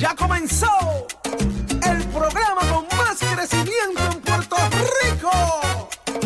[0.00, 0.66] Ya comenzó
[1.82, 4.56] el programa con más crecimiento en Puerto
[5.02, 5.30] Rico.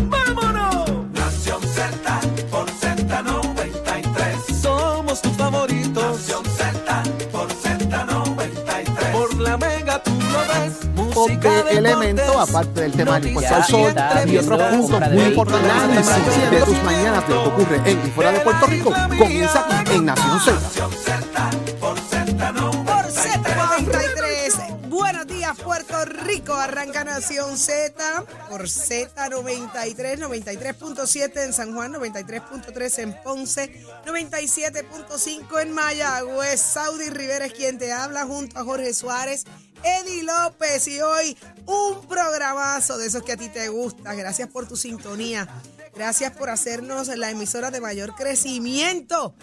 [0.03, 0.91] ¡Vámonos!
[1.11, 2.21] Nación Z
[2.53, 4.63] por Z93.
[4.63, 6.21] Somos tus favoritos.
[6.21, 7.03] Nación Z
[7.33, 9.13] por Z93.
[9.13, 10.85] Por la mega tú lo ves.
[10.95, 13.93] Música, de elemento, aparte del tema del impuesto al sol
[14.27, 16.07] y otros puntos muy importantes
[16.49, 19.95] de tus mañanas de lo que ocurre en y fuera de Puerto Rico comienza aquí
[19.97, 21.24] en Nación Z.
[26.65, 36.59] Arranca Nación Z por Z93, 93.7 en San Juan, 93.3 en Ponce, 97.5 en Mayagüez.
[36.59, 39.45] Saudi Rivera es quien te habla junto a Jorge Suárez.
[39.83, 44.15] Eddie López y hoy un programazo de esos que a ti te gusta.
[44.15, 45.47] Gracias por tu sintonía.
[45.95, 49.35] Gracias por hacernos la emisora de mayor crecimiento.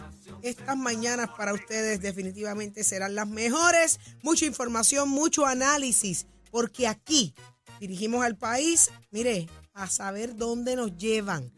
[0.42, 4.00] Estas mañanas para ustedes definitivamente serán las mejores.
[4.24, 7.34] Mucha información, mucho análisis, porque aquí
[7.80, 11.52] dirigimos al país, mire, a saber dónde nos llevan.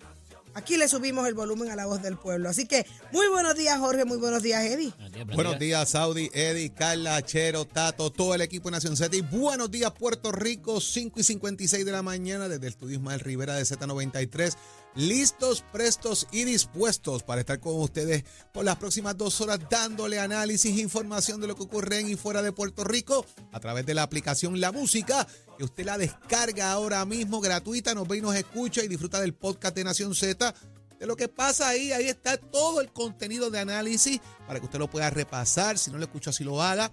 [0.56, 2.50] Aquí le subimos el volumen a la voz del pueblo.
[2.50, 4.94] Así que muy buenos días, Jorge, muy buenos días, Eddie.
[5.34, 9.16] Buenos días, Saudi, Eddie, Carla, Chero, Tato, todo el equipo de Nación Z.
[9.16, 13.20] Y buenos días, Puerto Rico, 5 y 56 de la mañana, desde el estudio Ismael
[13.20, 14.56] Rivera de Z93.
[14.96, 20.78] Listos, prestos y dispuestos para estar con ustedes por las próximas dos horas, dándole análisis
[20.78, 23.96] e información de lo que ocurre en y fuera de Puerto Rico a través de
[23.96, 28.36] la aplicación La Música, que usted la descarga ahora mismo gratuita, nos ve y nos
[28.36, 30.54] escucha y disfruta del podcast de Nación Z
[31.00, 31.92] de lo que pasa ahí.
[31.92, 35.78] Ahí está todo el contenido de análisis para que usted lo pueda repasar.
[35.78, 36.92] Si no lo escucha, así lo haga.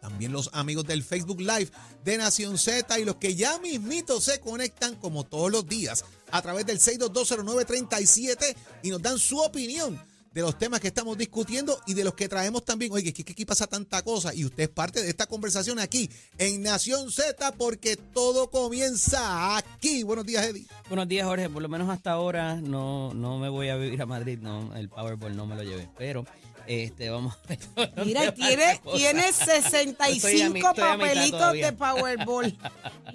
[0.00, 1.70] También los amigos del Facebook Live
[2.04, 6.40] de Nación Z y los que ya mismito se conectan como todos los días a
[6.40, 10.00] través del 6220937 y nos dan su opinión
[10.32, 12.92] de los temas que estamos discutiendo y de los que traemos también.
[12.92, 16.62] Oye, que aquí pasa tanta cosa y usted es parte de esta conversación aquí en
[16.62, 20.02] Nación Z porque todo comienza aquí.
[20.02, 20.66] Buenos días, Eddie.
[20.88, 21.48] Buenos días, Jorge.
[21.48, 24.38] Por lo menos hasta ahora no, no me voy a vivir a Madrid.
[24.40, 25.88] No, el Powerball no me lo llevé.
[25.96, 26.24] Pero
[26.68, 27.58] este, vamos a ver.
[28.04, 32.56] Mira, tiene, tiene 65 Estoy a mi- papelitos de Powerball.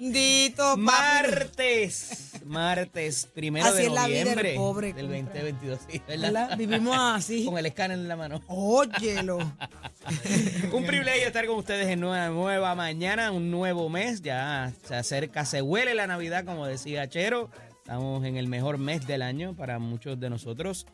[0.00, 0.76] Dito.
[0.76, 5.32] Martes, martes, primero Así de es la vida del noviembre pobre, del compa.
[5.38, 5.78] 2022.
[5.88, 6.22] sí, ¿verdad?
[6.32, 6.56] ¿Verdad?
[6.58, 7.44] Vivimos así.
[7.44, 8.42] Con el escáner en la mano.
[8.48, 9.38] Óyelo.
[10.72, 14.20] Un privilegio estar con ustedes en una nueva mañana, un nuevo mes.
[14.22, 17.50] Ya se acerca, se huele la Navidad, como decía Chero.
[17.78, 20.86] Estamos en el mejor mes del año para muchos de nosotros.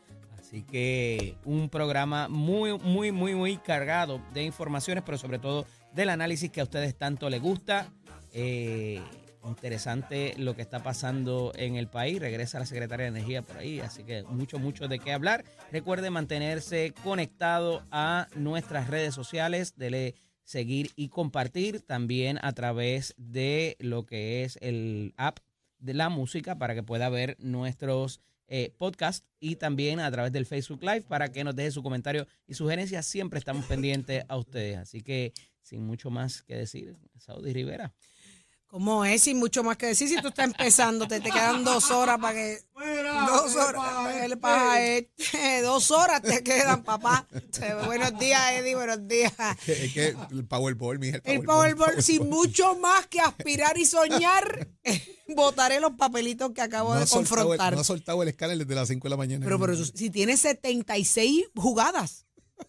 [0.50, 6.08] Así que un programa muy, muy, muy, muy cargado de informaciones, pero sobre todo del
[6.08, 7.86] análisis que a ustedes tanto les gusta.
[8.32, 9.00] Eh,
[9.44, 12.18] interesante lo que está pasando en el país.
[12.18, 15.44] Regresa la secretaria de Energía por ahí, así que mucho, mucho de qué hablar.
[15.70, 23.76] Recuerde mantenerse conectado a nuestras redes sociales, dele seguir y compartir también a través de
[23.78, 25.38] lo que es el app
[25.78, 30.44] de la música para que pueda ver nuestros eh, podcasts y también a través del
[30.44, 33.06] Facebook Live para que nos deje su comentario y sugerencias.
[33.06, 34.76] Siempre estamos pendientes a ustedes.
[34.76, 37.94] Así que sin mucho más que decir, Saudi Rivera.
[38.70, 39.22] ¿Cómo es?
[39.24, 42.34] Sin mucho más que decir, si tú estás empezando, te, te quedan dos horas para
[42.34, 42.58] que.
[43.26, 44.14] dos horas.
[44.20, 45.62] ¿Qué le pasa a este?
[45.62, 47.26] Dos horas te quedan, papá.
[47.86, 49.32] Buenos días, Eddie, buenos días.
[49.66, 54.68] Es que el Powerball, mija, El Powerball, sin mucho más que aspirar y soñar,
[55.34, 57.74] votaré los papelitos que acabo no de ha, soltado el, confrontar.
[57.74, 59.44] no ha soltado el escáner desde las 5 de la mañana.
[59.44, 62.24] Pero, pero eso- si tiene 76 jugadas,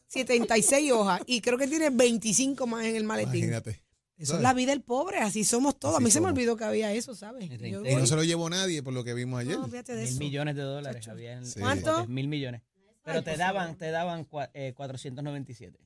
[0.07, 3.35] 76 hojas, y creo que tiene 25 más en el maletín.
[3.45, 3.83] Imagínate.
[4.21, 5.95] Eso es la vida del pobre, así somos todos.
[5.95, 7.49] Así a mí se me olvidó que había eso, ¿sabes?
[7.49, 9.57] Yo- Y no se lo llevó nadie por lo que vimos ayer.
[9.57, 10.19] no, fíjate de Mil eso.
[10.19, 11.59] millones de dólares había en- Sí.
[11.59, 12.07] ¿Cuánto?
[12.07, 12.61] Mil millones.
[13.03, 15.79] Pero te daban, te daban cua- eh, 497.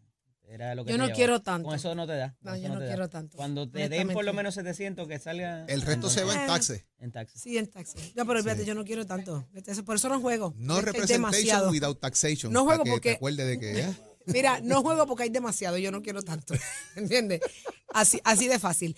[0.48, 1.16] Era lo que Yo te no llevaba.
[1.16, 1.66] quiero tanto.
[1.70, 2.28] Con eso no te da.
[2.42, 2.90] No, con eso yo no te da.
[2.92, 4.14] quiero tanto, Cuando te den honestamente.
[4.14, 6.86] por lo menos 700 que salga El resto se va en taxes.
[7.00, 7.40] en taxi.
[7.40, 7.98] Sí, en taxi.
[8.16, 9.44] No, pero fíjate, yo no quiero tanto.
[9.54, 10.54] Fíjate, eso- Por eso no juego.
[10.58, 11.72] No Es que hay representation demasiado.
[11.72, 12.54] without taxation.
[12.54, 13.80] No juego para que porque- te acuerdes de que.
[13.80, 13.94] ¿eh?
[14.28, 16.54] Mira, no juego porque hay demasiado, yo no quiero tanto.
[16.96, 17.42] ¿Entiendes?
[17.96, 18.94] Así, así de fácil.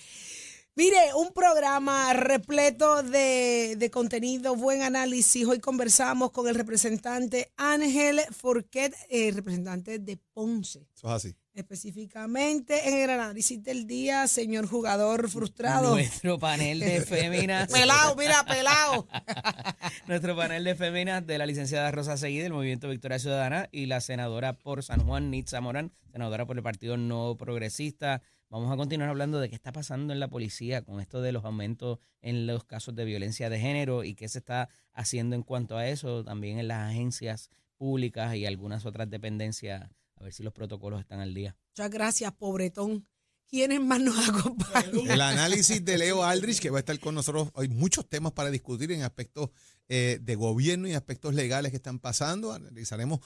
[0.74, 5.46] Mire, un programa repleto de, de contenido, buen análisis.
[5.46, 10.88] Hoy conversamos con el representante Ángel Forquet, eh, representante de Ponce.
[10.96, 11.36] Eso es así.
[11.54, 15.92] Específicamente en el análisis del día, señor jugador frustrado.
[15.92, 17.68] Nuestro panel de féminas.
[17.72, 19.08] Pelado, mira, pelado.
[20.08, 24.02] Nuestro panel de féminas de la licenciada Rosa Seguí del Movimiento Victoria Ciudadana y la
[24.02, 28.24] senadora por San Juan, Nitza Morán, senadora por el Partido No Progresista.
[28.50, 31.44] Vamos a continuar hablando de qué está pasando en la policía con esto de los
[31.44, 35.76] aumentos en los casos de violencia de género y qué se está haciendo en cuanto
[35.78, 40.54] a eso, también en las agencias públicas y algunas otras dependencias, a ver si los
[40.54, 41.58] protocolos están al día.
[41.76, 43.06] Muchas gracias, pobretón.
[43.50, 45.10] ¿Quiénes más nos acompañan?
[45.10, 47.50] El análisis de Leo Aldrich, que va a estar con nosotros.
[47.54, 49.50] Hay muchos temas para discutir en aspectos
[49.90, 52.54] eh, de gobierno y aspectos legales que están pasando.
[52.54, 53.20] Analizaremos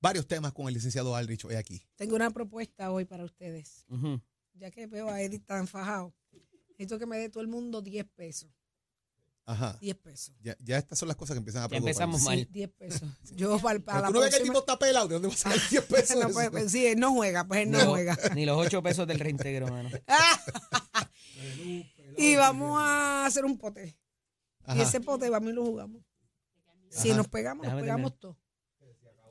[0.00, 1.82] varios temas con el licenciado Aldrich hoy aquí.
[1.96, 3.84] Tengo una propuesta hoy para ustedes.
[3.88, 4.20] Ujú.
[4.58, 6.14] Ya que veo a Edith tan fajado,
[6.70, 8.50] necesito que me dé todo el mundo 10 pesos.
[9.44, 9.78] Ajá.
[9.80, 10.34] 10 pesos.
[10.42, 11.90] Ya, ya estas son las cosas que empiezan a Ya preocupar.
[11.90, 12.48] empezamos Sí, mal.
[12.50, 13.08] 10 pesos.
[13.34, 15.08] Yo para, la tú no ves que el tipo está pelado.
[15.08, 16.16] ¿De dónde va a sacar 10 pesos?
[16.22, 18.16] No, pues, pues, sí, él no juega, pues él no, los- juega.
[18.34, 19.88] Ni los ocho pesos del reintegro, mano.
[22.16, 23.96] y vamos a hacer un pote.
[24.66, 24.82] Y Ajá.
[24.82, 26.02] ese pote vamos y lo jugamos.
[26.90, 27.18] Si Ajá.
[27.18, 28.36] nos pegamos, nos Déjame pegamos todos.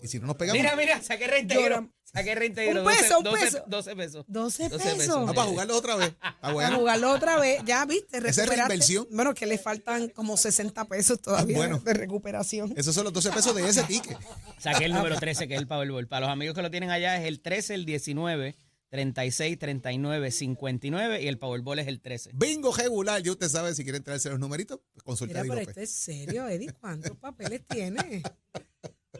[0.02, 0.62] Y si no nos pegamos.
[0.62, 1.90] Mira, mira, saqué reintegro.
[2.04, 2.82] Saqué reintegro.
[2.84, 3.64] Un peso, un 12, peso.
[3.68, 4.26] 12 pesos.
[4.28, 4.98] 12 12 pesos.
[4.98, 5.26] pesos.
[5.30, 6.08] Ah, para jugarlo otra vez.
[6.10, 6.78] Está A bueno.
[6.78, 9.08] jugarlo otra vez, ya viste, Esa es reinversión.
[9.12, 11.80] Bueno, que le faltan como 60 pesos todavía Ah, bueno.
[11.80, 12.74] de recuperación.
[12.78, 14.18] Esos son los 12 pesos de ese ticket.
[14.60, 16.08] Saqué el número 13, que es el Powerball.
[16.08, 18.56] Para los amigos que lo tienen allá es el 13, el 19,
[18.90, 22.32] 36, 39, 59 y el Powerball es el 13.
[22.34, 23.22] Bingo regular.
[23.22, 25.68] Ya usted sabe si quiere traerse los numeritos, pues consulta Mira, pero López.
[25.70, 26.72] esto es serio, Eddie.
[26.72, 28.24] ¿Cuántos papeles tienes?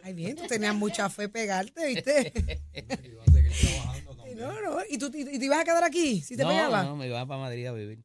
[0.04, 2.34] Ay, bien, tú tenías mucha fe pegarte, ¿viste?
[4.36, 4.78] No, no.
[4.88, 6.84] ¿Y tú y, y te ibas a quedar aquí si te no, pegaba?
[6.84, 8.04] no, me iba para Madrid a vivir.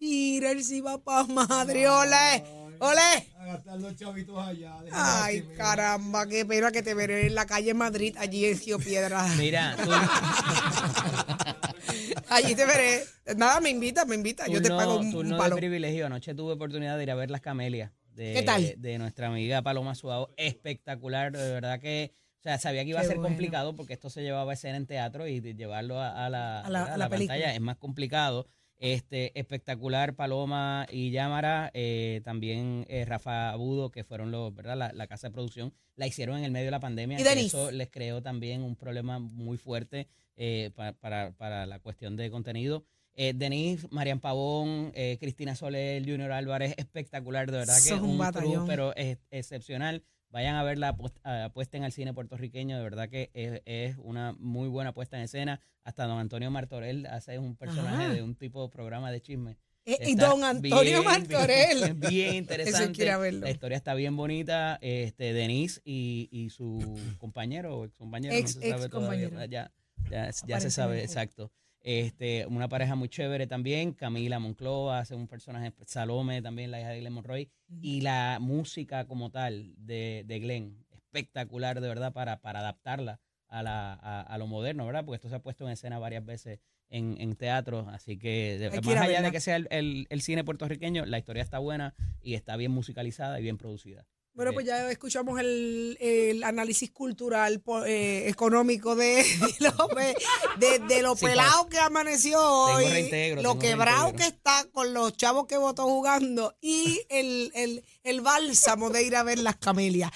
[0.00, 2.42] Mira, él sí va para madre, ole,
[2.78, 3.00] ole.
[3.38, 4.80] A gastar los chavitos allá.
[4.82, 8.78] déjame Ay, caramba, qué pena que te veré en la calle Madrid, allí en Río
[8.78, 9.26] Piedra.
[9.36, 9.90] Mira, tú,
[12.30, 13.04] Allí te veré.
[13.36, 14.46] Nada, me invita, me invita.
[14.48, 15.56] Yo te pago un, un turno de palo.
[15.56, 16.06] privilegio.
[16.06, 17.92] Anoche tuve oportunidad de ir a ver las camelias.
[18.14, 18.74] De, ¿Qué tal?
[18.78, 20.32] De nuestra amiga Paloma Suado.
[20.36, 22.12] Espectacular, de verdad que.
[22.38, 23.28] O sea, sabía que iba a ser bueno.
[23.30, 26.60] complicado porque esto se llevaba a escena en teatro y de llevarlo a, a la,
[26.60, 26.94] A la- ¿verdad?
[26.94, 27.34] a la película.
[27.34, 28.46] pantalla es más complicado.
[28.76, 34.76] Este, espectacular, Paloma y Yámara, eh, también eh, Rafa Abudo, que fueron los, ¿verdad?
[34.76, 37.18] La, la casa de producción, la hicieron en el medio de la pandemia.
[37.18, 37.46] Y.
[37.46, 42.30] Eso les creó también un problema muy fuerte eh, pa- para, para la cuestión de
[42.30, 42.84] contenido.
[43.16, 48.18] Eh, Denise, Marian Pavón, eh, Cristina Soler, Junior Álvarez, espectacular, de verdad que es un
[48.20, 50.02] un pero es excepcional.
[50.30, 53.96] Vayan a ver la apuest- a- apuesten al cine puertorriqueño, de verdad que es, es
[54.02, 55.60] una muy buena puesta en escena.
[55.84, 58.14] Hasta don Antonio Martorell hace un personaje Ajá.
[58.14, 59.56] de un tipo de programa de chisme.
[59.86, 61.94] Eh, y don Antonio bien, Martorell.
[61.94, 63.04] Bien, bien interesante.
[63.32, 64.76] La historia está bien bonita.
[64.80, 69.28] Este, Denise y, y su compañero o ex compañero, Ex- no se sabe ex todavía.
[69.28, 69.50] compañero.
[69.52, 69.70] Ya,
[70.10, 71.52] ya, ya se sabe, exacto.
[71.84, 73.92] Este, una pareja muy chévere también.
[73.92, 77.50] Camila Monclova hace un personaje, Salome también, la hija de Glenn Monroy.
[77.82, 83.62] Y la música como tal de, de Glenn, espectacular de verdad para, para adaptarla a,
[83.62, 85.04] la, a, a lo moderno, ¿verdad?
[85.04, 86.58] Porque esto se ha puesto en escena varias veces
[86.88, 90.42] en, en teatro, así que de- más allá de que sea el, el- el cine
[90.42, 94.06] puertorriqueño, la historia está buena y está bien musicalizada y bien producida.
[94.34, 100.16] Bueno, pues ya escuchamos el, el análisis cultural, eh, económico de Eddie López,
[100.58, 104.16] de, de lo Sí, pelado que amaneció hoy, reintegro, lo quebrado reintegro.
[104.30, 109.14] que está con los chavos que votó jugando y el, el, el bálsamo de ir
[109.14, 110.10] a ver las camelias.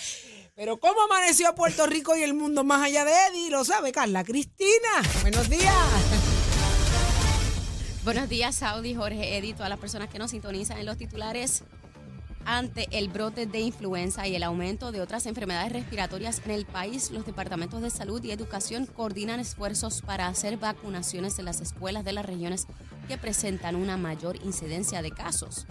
[0.56, 4.25] Pero cómo amaneció Puerto Rico y el mundo más allá de Eddie, lo sabe Carla
[4.25, 5.00] Cristina.
[5.23, 5.73] Buenos días.
[8.05, 11.62] Buenos días, Saudi, Jorge, Eddie, todas las personas que nos sintonizan en los titulares.
[12.44, 17.11] Ante el brote de influenza y el aumento de otras enfermedades respiratorias en el país,
[17.11, 22.12] los departamentos de salud y educación coordinan esfuerzos para hacer vacunaciones en las escuelas de
[22.12, 22.66] las regiones
[23.07, 25.66] que presentan una mayor incidencia de casos.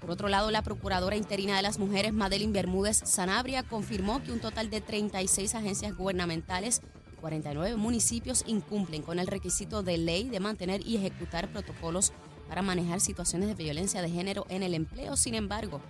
[0.00, 4.40] Por otro lado, la Procuradora Interina de las Mujeres, Madeline Bermúdez Sanabria, confirmó que un
[4.40, 6.80] total de 36 agencias gubernamentales
[7.12, 12.12] y 49 municipios incumplen con el requisito de ley de mantener y ejecutar protocolos
[12.50, 15.16] para manejar situaciones de violencia de género en el empleo.
[15.16, 15.80] Sin embargo,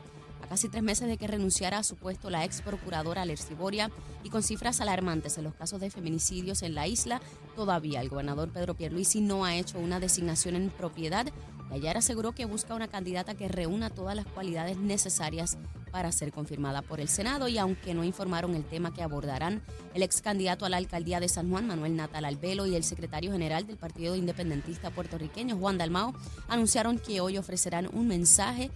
[0.45, 3.91] a casi tres meses de que renunciara a su puesto la ex procuradora Alerci Boria
[4.23, 7.23] y con cifras alarmantes en los casos de feminicidios en la isla,
[7.57, 11.27] todavía el gobernador Pedro Pierluisi no ha hecho una designación en propiedad
[11.71, 15.59] y ayer aseguró que busca una candidata que reúna todas las cualidades necesarias
[15.91, 19.63] para ser confirmada por el Senado y aunque no informaron el tema que abordarán,
[19.95, 23.33] el ex candidato a la alcaldía de San Juan, Manuel Natal Albelo, y el secretario
[23.33, 26.15] general del Partido Independentista puertorriqueño, Juan Dalmao,
[26.49, 28.71] anunciaron que hoy ofrecerán un mensaje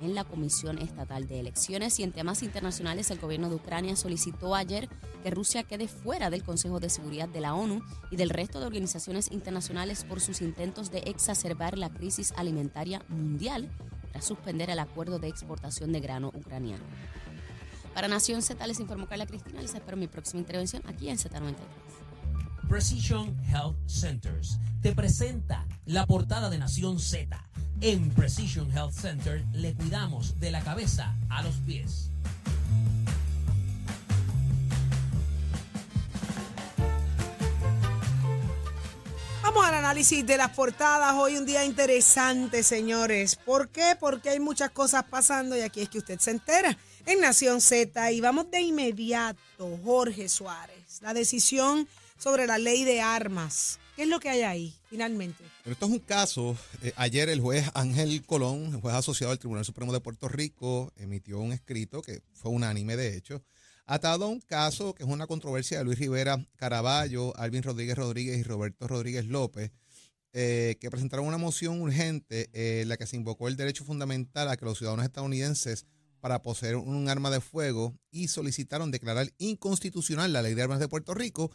[0.00, 4.54] en la Comisión Estatal de Elecciones y en temas internacionales el gobierno de Ucrania solicitó
[4.54, 4.88] ayer
[5.22, 8.66] que Rusia quede fuera del Consejo de Seguridad de la ONU y del resto de
[8.66, 13.70] organizaciones internacionales por sus intentos de exacerbar la crisis alimentaria mundial
[14.12, 16.84] tras suspender el acuerdo de exportación de grano ucraniano.
[17.94, 21.54] Para Nación Z les informó Carla Cristina, les espero mi próxima intervención aquí en Z93.
[22.68, 27.44] Precision Health Centers te presenta la portada de Nación Z.
[27.82, 32.10] En Precision Health Center le cuidamos de la cabeza a los pies.
[39.42, 41.14] Vamos al análisis de las portadas.
[41.14, 43.36] Hoy un día interesante, señores.
[43.36, 43.96] ¿Por qué?
[43.98, 48.12] Porque hay muchas cosas pasando y aquí es que usted se entera en Nación Z.
[48.12, 51.00] Y vamos de inmediato, Jorge Suárez.
[51.00, 53.79] La decisión sobre la ley de armas.
[54.00, 55.44] ¿Qué es lo que hay ahí, finalmente?
[55.62, 56.56] Pero esto es un caso.
[56.80, 60.90] eh, ayer el juez Ángel Colón, el juez asociado al Tribunal Supremo de Puerto Rico,
[60.96, 63.44] emitió un escrito que fue unánime, de hecho,
[63.84, 68.38] atado a un caso que es una controversia de Luis Rivera Caraballo, Alvin Rodríguez Rodríguez
[68.38, 69.70] y Roberto Rodríguez López,
[70.32, 74.48] eh, que presentaron una moción urgente eh, en la que se invocó el derecho fundamental
[74.48, 75.84] a que los ciudadanos estadounidenses
[76.20, 80.88] para poseer un arma de fuego y solicitaron declarar inconstitucional la ley de armas de
[80.88, 81.50] Puerto Rico,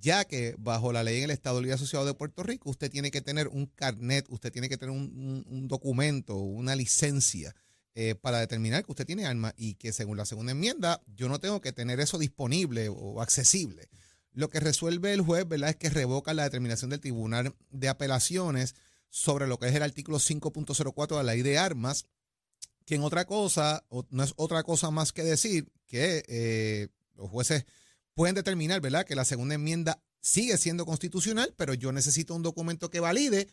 [0.00, 3.10] ya que bajo la ley en el Estado Libre Asociado de Puerto Rico usted tiene
[3.10, 7.54] que tener un carnet, usted tiene que tener un, documento, una licencia
[7.94, 11.40] eh, para determinar que usted tiene arma y que según la segunda enmienda yo no
[11.40, 13.88] tengo que tener eso disponible o accesible.
[14.32, 15.70] Lo que resuelve el juez, ¿verdad?
[15.70, 18.74] Es que revoca la determinación del Tribunal de Apelaciones
[19.08, 22.04] sobre lo que es el artículo 5.04 de la ley de armas,
[22.84, 27.64] que en otra cosa, no es otra cosa más que decir que eh, los jueces
[28.16, 32.88] pueden determinar, ¿verdad?, que la segunda enmienda sigue siendo constitucional, pero yo necesito un documento
[32.90, 33.46] que valide.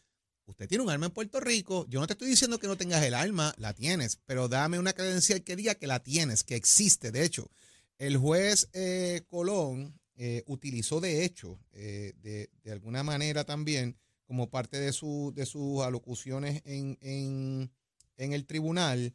[0.45, 1.85] Usted tiene un arma en Puerto Rico.
[1.89, 4.93] Yo no te estoy diciendo que no tengas el arma, la tienes, pero dame una
[4.93, 7.11] credencial que diga que la tienes, que existe.
[7.11, 7.51] De hecho,
[7.97, 14.79] el juez eh, Colón eh, utilizó, de hecho, eh, de, alguna manera también, como parte
[14.79, 14.85] de,
[15.33, 19.13] de sus alocuciones en, en el tribunal,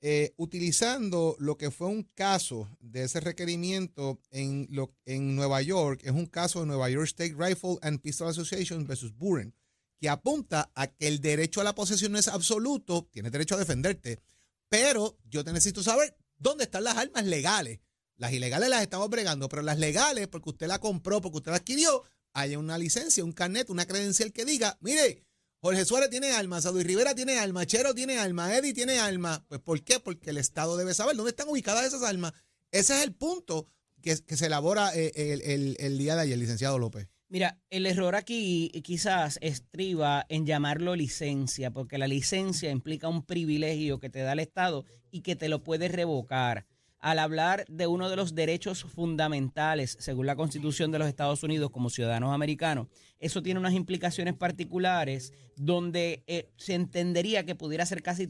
[0.00, 4.68] eh, utilizando lo que fue un caso de ese requerimiento en,
[5.04, 9.16] en Nueva York, es un caso de Nueva York State Rifle and Pistol Association versus
[9.16, 9.54] Buren,
[10.00, 13.58] que apunta a que el derecho a la posesión no es absoluto, tienes derecho a
[13.58, 14.20] defenderte,
[14.68, 17.80] pero yo te necesito saber dónde están las armas legales.
[18.16, 21.58] Las ilegales las estamos bregando, pero las legales, porque usted la compró, porque usted la
[21.58, 25.24] adquirió, hay una licencia, un carnet, una credencial que diga, mire,
[25.60, 29.44] Jorge Suárez tiene alma, Saudi Rivera tiene alma, Chero tiene alma, Eddie tiene alma.
[29.48, 29.98] Pues ¿por qué?
[29.98, 32.32] Porque el Estado debe saber dónde están ubicadas esas almas.
[32.70, 33.66] Ese es el punto
[34.00, 37.08] que, que se elabora eh, el, el- el día de ayer, licenciado López.
[37.30, 43.98] Mira, el error aquí quizás estriba en llamarlo licencia, porque la licencia implica un privilegio
[43.98, 46.66] que te da el Estado y que te lo puede revocar.
[47.00, 51.70] Al hablar de uno de los derechos fundamentales, según la Constitución de los Estados Unidos
[51.70, 52.88] como ciudadanos americanos,
[53.20, 58.28] eso tiene unas implicaciones particulares donde eh, se entendería que pudiera ser casi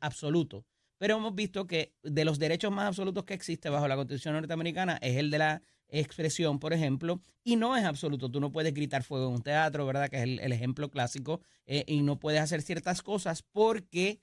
[0.00, 0.64] absoluto.
[0.98, 4.98] Pero hemos visto que de los derechos más absolutos que existe bajo la Constitución norteamericana
[5.00, 8.30] es el de la expresión, por ejemplo, y no es absoluto.
[8.30, 10.08] Tú no puedes gritar fuego en un teatro, ¿verdad?
[10.08, 14.20] Que es el, el ejemplo clásico, eh, y no puedes hacer ciertas cosas porque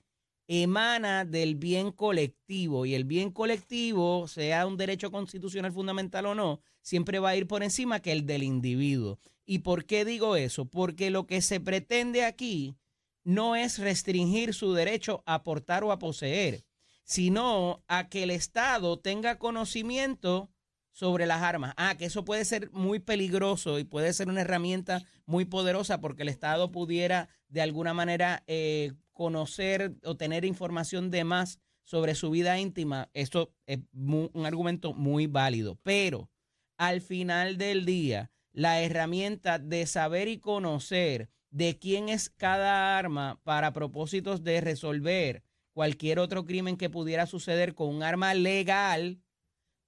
[0.48, 6.60] emana del bien colectivo y el bien colectivo, sea un derecho constitucional fundamental o no,
[6.82, 9.18] siempre va a ir por encima que el del individuo.
[9.44, 10.66] ¿Y por qué digo eso?
[10.66, 12.76] Porque lo que se pretende aquí
[13.24, 16.64] no es restringir su derecho a portar o a poseer,
[17.04, 20.50] sino a que el Estado tenga conocimiento
[20.92, 21.74] sobre las armas.
[21.76, 26.22] Ah, que eso puede ser muy peligroso y puede ser una herramienta muy poderosa porque
[26.22, 32.30] el Estado pudiera de alguna manera eh, conocer o tener información de más sobre su
[32.30, 33.08] vida íntima.
[33.14, 35.78] Esto es un argumento muy válido.
[35.82, 36.30] Pero
[36.76, 43.40] al final del día, la herramienta de saber y conocer de quién es cada arma
[43.42, 45.42] para propósitos de resolver
[45.72, 49.20] cualquier otro crimen que pudiera suceder con un arma legal,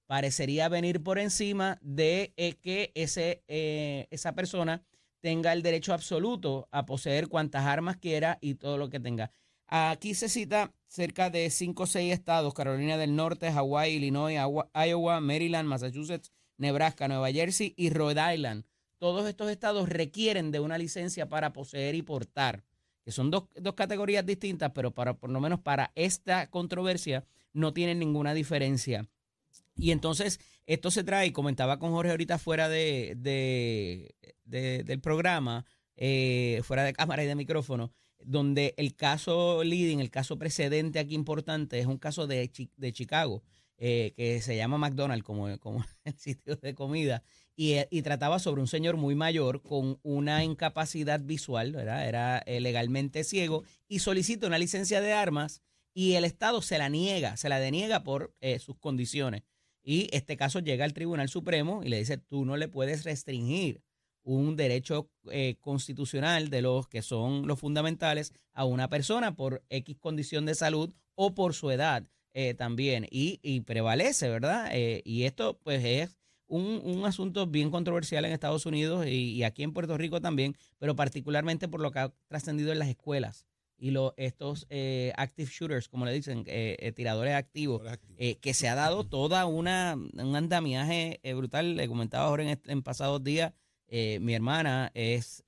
[0.07, 4.83] parecería venir por encima de eh, que ese, eh, esa persona
[5.21, 9.31] tenga el derecho absoluto a poseer cuantas armas quiera y todo lo que tenga.
[9.67, 14.35] Aquí se cita cerca de cinco o seis estados, Carolina del Norte, Hawái, Illinois,
[14.73, 18.65] Iowa, Maryland, Massachusetts, Nebraska, Nueva Jersey y Rhode Island.
[18.97, 22.63] Todos estos estados requieren de una licencia para poseer y portar,
[23.05, 27.73] que son dos, dos categorías distintas, pero para, por lo menos para esta controversia no
[27.73, 29.07] tienen ninguna diferencia.
[29.75, 34.13] Y entonces esto se trae, comentaba con Jorge ahorita fuera de, de-
[34.45, 35.65] de- del programa,
[35.95, 41.15] eh, fuera de cámara y de micrófono, donde el caso leading, el caso precedente aquí
[41.15, 43.43] importante, es un caso de, de Chicago,
[43.77, 47.23] eh, que se llama McDonald's como, como el sitio de comida,
[47.55, 53.23] y, eh, y trataba sobre un señor muy mayor con una incapacidad visual, era legalmente
[53.23, 55.61] ciego, y solicita una licencia de armas
[55.99, 59.43] y el Estado se la niega, se la deniega por eh, sus condiciones.
[59.83, 63.81] Y este caso llega al Tribunal Supremo y le dice, tú no le puedes restringir
[64.23, 69.97] un derecho eh, constitucional de los que son los fundamentales a una persona por X
[69.99, 73.05] condición de salud o por su edad eh, también.
[73.11, 74.71] Y, prevalece, ¿verdad?
[75.03, 79.73] Y esto pues es un, un asunto bien controversial en Estados Unidos y aquí en
[79.73, 83.48] Puerto Rico también, pero particularmente por lo que ha trascendido en las escuelas
[83.79, 87.81] y estos eh, active shooters, como le dicen, eh, eh, tiradores activos,
[88.17, 91.75] eh, que se ha dado toda una un andamiaje eh, brutal.
[91.75, 93.53] Le comentaba ahora en, en pasados días,
[93.91, 95.43] mi hermana es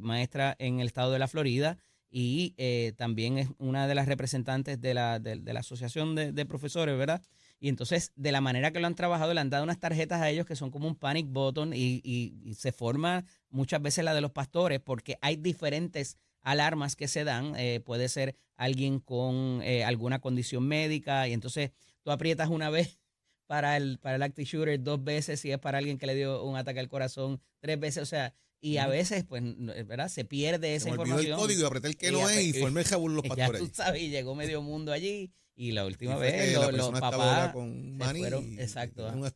[0.00, 1.78] maestra en el estado de la Florida
[2.10, 6.30] y eh, también es una de las representantes de la, de, de la Asociación de,
[6.30, 7.20] de Profesores, ¿verdad?
[7.58, 10.30] Y entonces, de la manera que lo han trabajado, le han dado unas tarjetas a
[10.30, 14.14] ellos que son como un panic button y, y- y se forma muchas veces la
[14.14, 17.54] de los pastores porque hay diferentes alarmas que se dan.
[17.56, 21.72] eh, puede ser alguien con eh, alguna condición médica y entonces
[22.02, 23.00] tú aprietas una vez
[23.46, 26.42] para el, para el active shooter, dos veces si es para alguien que le dio
[26.44, 30.08] un ataque al corazón, tres veces, o sea, y a veces, pues, no, ¿verdad?
[30.08, 31.32] Se pierde esa Se me información.
[31.32, 33.28] el código y apreté el que no ya, es y formé el jabul los ya
[33.28, 33.58] pastores.
[33.60, 33.74] tú allí.
[33.74, 37.52] sabes, y llegó medio mundo allí y la última Y vez lo- los, estaba papás
[37.52, 39.30] con se fueron, y- exacto, y ah, un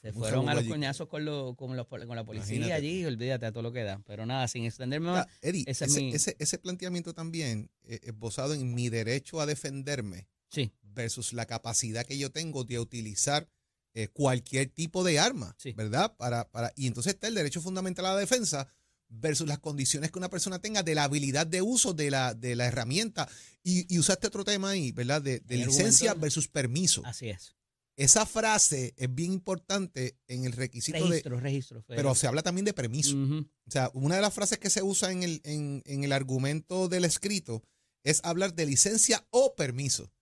[0.00, 0.70] se fueron a los allí.
[0.70, 2.72] coñazos con, los, con, los, con la policía Imagínate.
[2.72, 4.00] allí, olvídate a todo lo que da.
[4.06, 7.68] Pero nada, sin extenderme más, Ah, Eddie, ese ese, es mi- ese- ese planteamiento también
[7.84, 12.64] eh, es basado en mi derecho a defenderme sí, versus la capacidad que yo tengo
[12.64, 13.48] de utilizar
[13.94, 15.72] eh, cualquier tipo de arma, Sí.
[15.72, 16.14] ¿verdad?
[16.16, 18.68] Para, para, y entonces está el derecho fundamental a la defensa
[19.08, 22.54] versus las condiciones que una persona tenga de la habilidad de uso de la, de
[22.56, 23.26] la herramienta.
[23.62, 25.22] Y, y usaste otro tema ahí, ¿verdad?
[25.22, 27.02] De, de licencia argumento- versus permiso.
[27.06, 27.54] así es.
[27.96, 31.08] Esa frase es bien importante en el requisito de...
[31.08, 31.82] Registro, registro.
[31.82, 33.16] fue- Pero se habla también de permiso.
[33.16, 36.88] O sea, una de las frases que se usa en el, en, en el argumento
[36.88, 37.64] del escrito
[38.04, 40.12] es hablar de licencia o permiso.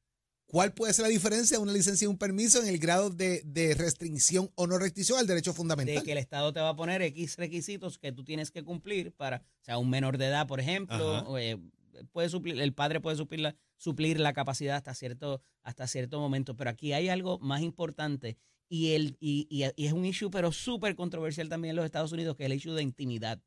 [0.46, 3.42] ¿Cuál puede ser la diferencia de una licencia y un permiso en el grado de,
[3.44, 5.96] de restricción o no restricción al derecho fundamental?
[5.96, 9.12] de que el Estado te va a poner X requisitos que tú tienes que cumplir
[9.12, 11.58] para, o sea, un menor de edad, por ejemplo, eh,
[12.12, 16.54] puede suplir, el padre puede suplir la, suplir la capacidad hasta cierto, hasta cierto momento,
[16.56, 18.36] pero aquí hay algo más importante
[18.68, 22.12] y, el, y, y- y es un issue, pero súper controversial también en los Estados
[22.12, 23.40] Unidos, que es el issue de intimidad.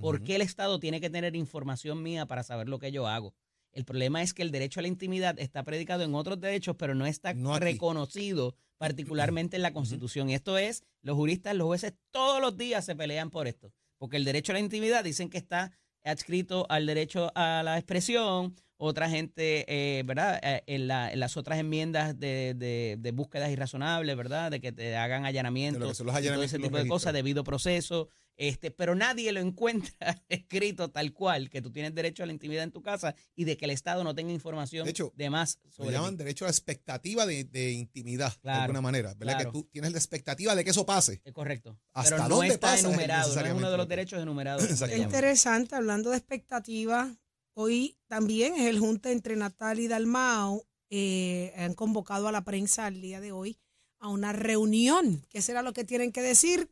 [0.00, 3.34] ¿Por qué el Estado tiene que tener información mía para saber lo que yo hago?
[3.72, 6.94] El problema es que el derecho a la intimidad está predicado en otros derechos, pero
[6.94, 10.28] no está No reconocido particularmente en la Constitución.
[10.30, 13.72] Y esto es, los juristas, los jueces, todos los días se pelean por esto.
[13.98, 15.70] Porque el derecho a la intimidad dicen que está
[16.04, 18.54] adscrito al derecho a la expresión.
[18.76, 20.40] Otra gente, eh, ¿verdad?
[20.42, 24.50] Eh, en, la- en las otras enmiendas de, de- de búsquedas irrazonables, ¿verdad?
[24.50, 26.76] De que te hagan allanamientos, De lo que son los y todo allanamientos ese tipo
[26.76, 28.08] de cosas, debido proceso.
[28.36, 32.64] Este, pero nadie lo encuentra escrito tal cual, que tú tienes derecho a la intimidad
[32.64, 35.58] en tu casa y de que el Estado no tenga información De hecho, de más
[35.64, 36.24] Lo sobre llaman ti.
[36.24, 39.34] derecho a la expectativa de, de intimidad, de alguna manera, ¿verdad?
[39.34, 39.52] claro.
[39.52, 41.20] Que tú tienes la expectativa de que eso pase.
[41.24, 41.78] Es correcto.
[41.92, 44.22] ¿Hasta Pero no dónde está pasa enumerado, no es uno de los lo que- derechos
[44.22, 44.80] enumerados.
[44.80, 44.96] llama.
[44.96, 47.10] interesante, hablando de expectativas,
[47.54, 50.66] hoy también es el junta entre Natal y Dalmao.
[50.94, 53.58] eh, han convocado a la prensa al día de hoy
[53.98, 55.24] a una reunión.
[55.30, 56.70] ¿Qué será lo que tienen que decir?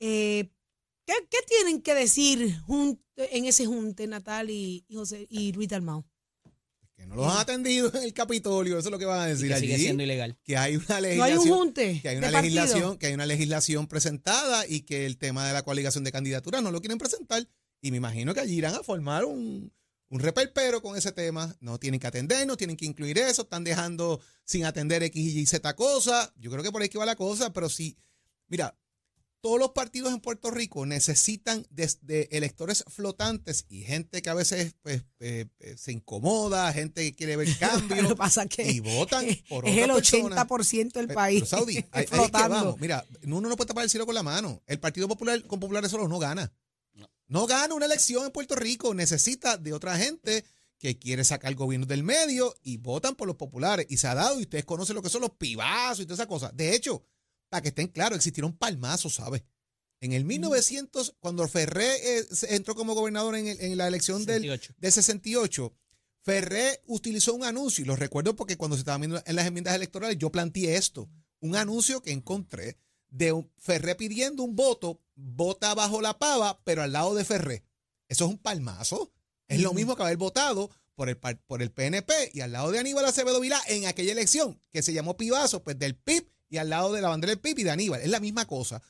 [0.00, 0.50] Eh,
[1.06, 5.68] ¿qué, qué tienen que decir jun- en ese junte Natal y, y José y Luis
[5.68, 6.04] Dalmao?
[6.94, 9.32] Que no los han atendido en el Capitolio, eso es lo que van a Y
[9.32, 9.82] decir que sigue allí.
[9.84, 10.38] siendo ilegal.
[10.44, 11.40] Que hay una No hay legislación.
[11.42, 12.42] un junte que hay una partido.
[12.62, 16.62] legislación, que hay una legislación presentada y que el tema de la coaligación de candidaturas
[16.62, 17.46] no lo quieren presentar.
[17.82, 19.70] Y me imagino que allí irán a formar un,
[20.08, 21.54] un reperpero con ese tema.
[21.60, 25.44] No tienen que atender, no tienen que incluir eso, están dejando sin atender X y
[25.44, 26.32] Z cosas.
[26.36, 27.98] Yo creo que por ahí que va la cosa, pero sí,
[28.48, 28.74] mira,
[29.40, 34.74] todos los partidos en Puerto Rico necesitan desde electores flotantes y gente que a veces
[34.82, 38.80] pues, eh, eh, se incomoda, gente que quiere ver Lo cambios pasa es que y
[38.80, 40.46] votan por es el otra persona.
[40.46, 42.48] 80% del país pero, Saudi, ahí- ahí es que flotando.
[42.56, 42.80] vamos.
[42.80, 44.62] Mira, uno no puede tapar el cielo con la mano.
[44.66, 46.52] El Partido Popular con populares solo no gana.
[47.28, 48.94] No gana una elección en Puerto Rico.
[48.94, 50.44] Necesita de otra gente
[50.78, 53.86] que quiere sacar el gobierno del medio y votan por los populares.
[53.88, 56.28] Y se ha dado, y ustedes conocen lo que son los pibazos y todas esas
[56.28, 56.56] cosas.
[56.56, 57.02] De hecho,
[57.48, 59.42] para que estén claros, existieron palmazos, ¿sabes?
[60.00, 64.42] En el 1900, cuando Ferré eh, entró como gobernador en, el- en la elección del,
[64.42, 64.74] 68.
[64.78, 65.74] de 68,
[66.22, 69.74] Ferré utilizó un anuncio, y lo recuerdo porque cuando se estaban viendo en las enmiendas
[69.74, 71.08] electorales, yo planteé esto,
[71.40, 72.76] un anuncio que encontré
[73.08, 77.64] de un- Ferré pidiendo un voto, vota bajo la pava, pero al lado de Ferré.
[78.08, 79.12] Eso es un palmazo.
[79.48, 82.80] Es lo mismo que haber votado por el, por el PNP y al lado de
[82.80, 86.70] Aníbal Acevedo Vilá en aquella elección que se llamó Pivazo, pues del PIB y al
[86.70, 88.00] lado de la bandera del PIB y de Aníbal.
[88.00, 88.82] Es la misma cosa.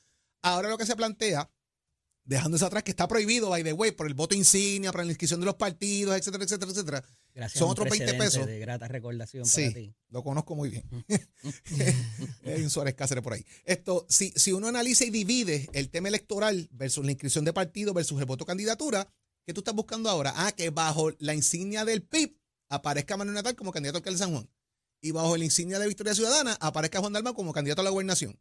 [0.42, 1.50] Ahora lo que se plantea,
[2.24, 5.10] dejando eso atrás, que está prohibido, by the way, por el voto insignia, por la
[5.10, 7.04] inscripción de los partidos, etcétera, etcétera, etcétera.
[7.34, 8.46] Gracias Son otros 20 precedente pesos.
[8.46, 9.94] De grata recordación Sí, para ti.
[10.08, 10.84] lo conozco muy bien.
[12.44, 13.44] Hay un Suárez Cáceres por ahí.
[13.64, 17.92] Esto, si, si uno analiza y divide el tema electoral versus la inscripción de partido
[17.92, 19.06] versus el voto candidatura,
[19.44, 20.32] ¿qué tú estás buscando ahora?
[20.36, 22.38] Ah, que bajo la insignia del PIB
[22.68, 24.48] aparezca Manuel Natal como candidato al alcalde de San Juan.
[25.06, 28.36] Y bajo la insignia de Victoria Ciudadana aparezca Juan Dalmau como candidato a la gobernación.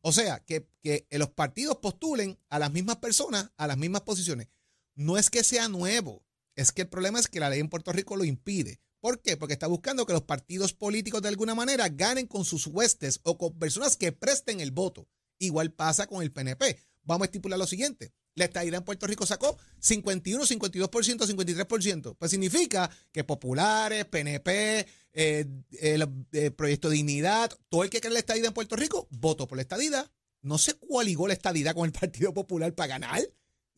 [0.00, 4.48] O sea, que, que los partidos postulen a las mismas personas, a las mismas posiciones.
[4.96, 6.24] No es que sea nuevo,
[6.56, 8.80] es que el problema es que la ley en Puerto Rico lo impide.
[8.98, 9.36] ¿Por qué?
[9.36, 13.38] Porque está buscando que los partidos políticos de alguna manera ganen con sus huestes o
[13.38, 15.06] con personas que presten el voto.
[15.38, 16.80] Igual pasa con el PNP.
[17.04, 18.12] Vamos a estipular lo siguiente.
[18.34, 22.16] La estadidad en Puerto Rico sacó 51, 52%, 53%.
[22.18, 24.86] Pues significa que populares, PNP,
[25.18, 25.46] eh,
[25.80, 29.56] el eh, Proyecto Dignidad, todo el que cree la estadidad en Puerto Rico, votó por
[29.56, 30.10] la estadidad.
[30.42, 33.20] No se coaligó la estadidad con el Partido Popular para ganar.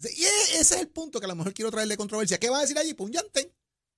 [0.00, 2.38] Y ese es el punto que a lo mejor quiero traerle controversia.
[2.38, 2.92] ¿Qué va a decir allí?
[2.92, 3.52] Pues un llantén.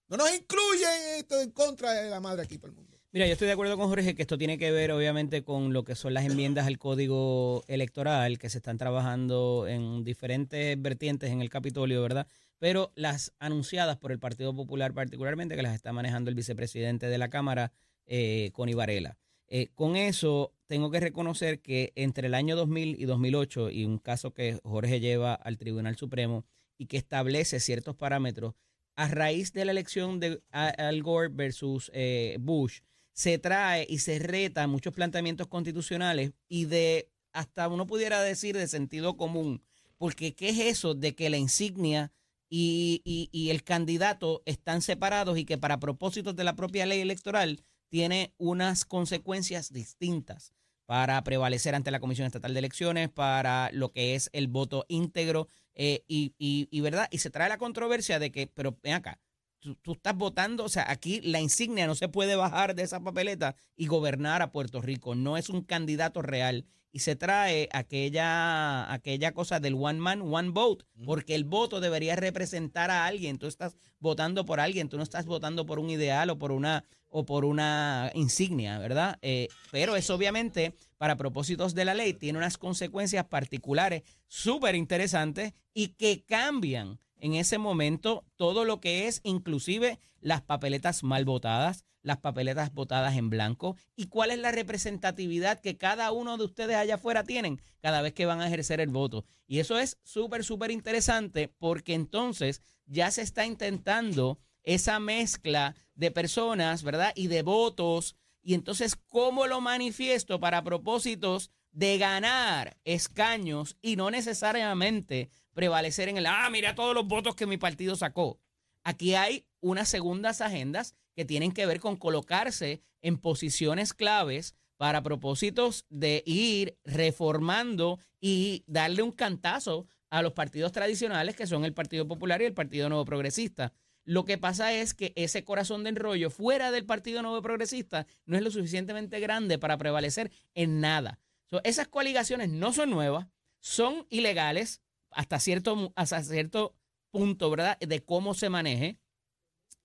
[0.08, 2.98] No nos incluyen esto en contra de la madre aquí por el mundo.
[3.12, 5.84] Mira, yo estoy de acuerdo con Jorge que esto tiene que ver obviamente con lo
[5.84, 11.40] que son las enmiendas al código electoral que se están trabajando en diferentes vertientes en
[11.40, 12.26] el Capitolio, ¿verdad?
[12.60, 17.18] Pero las anunciadas por el Partido Popular particularmente, que las está manejando el vicepresidente de
[17.18, 17.72] la Cámara,
[18.06, 19.18] eh, Connie Varela.
[19.48, 23.98] Eh, con eso, tengo que reconocer que entre el año 2000 y 2008, y un
[23.98, 26.44] caso que Jorge lleva al Tribunal Supremo
[26.78, 28.54] y que establece ciertos parámetros,
[28.94, 32.80] a raíz de la elección de Al Gore versus eh, Bush,
[33.12, 38.68] se trae y se reta muchos planteamientos constitucionales y de, hasta uno pudiera decir, de
[38.68, 39.62] sentido común.
[39.96, 42.12] Porque ¿qué es eso de que la insignia
[42.50, 43.00] y,
[43.32, 48.34] y, el candidato están separados y que para propósitos de la propia ley electoral tiene
[48.38, 50.52] unas consecuencias distintas
[50.84, 55.46] para prevalecer ante la Comisión Estatal de Elecciones, para lo que es el voto íntegro
[55.74, 57.08] eh, y, y, ¿verdad?
[57.12, 59.20] Y se trae la controversia de que, pero ven acá,
[59.60, 63.54] tú, estás votando, o sea, aquí la insignia no se puede bajar de esa papeleta
[63.76, 65.14] y gobernar a Puerto Rico.
[65.14, 66.66] No es un candidato real.
[66.92, 72.16] Y se trae aquella, aquella cosa del one man, one vote, porque el voto debería
[72.16, 73.38] representar a alguien.
[73.38, 76.84] Tú estás votando por alguien, tú no estás votando por un ideal o por una,
[77.08, 79.18] o por una insignia, ¿verdad?
[79.22, 85.52] Eh, pero eso obviamente, para propósitos de la ley, tiene unas consecuencias particulares súper interesantes
[85.72, 91.84] y que cambian en ese momento todo lo que es inclusive las papeletas mal votadas,
[92.02, 96.76] las papeletas votadas en blanco y cuál es la representatividad que cada uno de ustedes
[96.76, 99.24] allá afuera tienen cada vez que van a ejercer el voto.
[99.46, 106.10] Y eso es súper, súper interesante porque entonces ya se está intentando esa mezcla de
[106.10, 107.12] personas, ¿verdad?
[107.14, 108.16] Y de votos.
[108.42, 116.16] Y entonces, ¿cómo lo manifiesto para propósitos de ganar escaños y no necesariamente prevalecer en
[116.16, 118.40] el, ah, mira todos los votos que mi partido sacó.
[118.82, 125.02] Aquí hay unas segundas agendas que tienen que ver con colocarse en posiciones claves para
[125.02, 131.74] propósitos de ir reformando y darle un cantazo a los partidos tradicionales que son el
[131.74, 133.74] Partido Popular y el Partido Nuevo Progresista.
[134.06, 138.38] Lo que pasa es que ese corazón de enrollo fuera del Partido Nuevo Progresista no
[138.38, 141.18] es lo suficientemente grande para prevalecer en nada.
[141.64, 143.26] esas coaligaciones no son nuevas,
[143.60, 144.80] son ilegales,
[145.10, 146.74] hasta cierto, hasta cierto
[147.10, 147.78] punto, ¿verdad?
[147.78, 148.98] De cómo se maneje.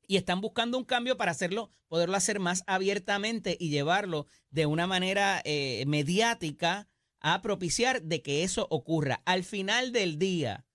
[0.08, 4.88] Y están buscando un cambio para hacerlo, poderlo hacer más abiertamente y llevarlo de una
[4.88, 6.88] manera eh, mediática
[7.20, 9.22] a propiciar de que eso ocurra.
[9.26, 10.66] Al final del día,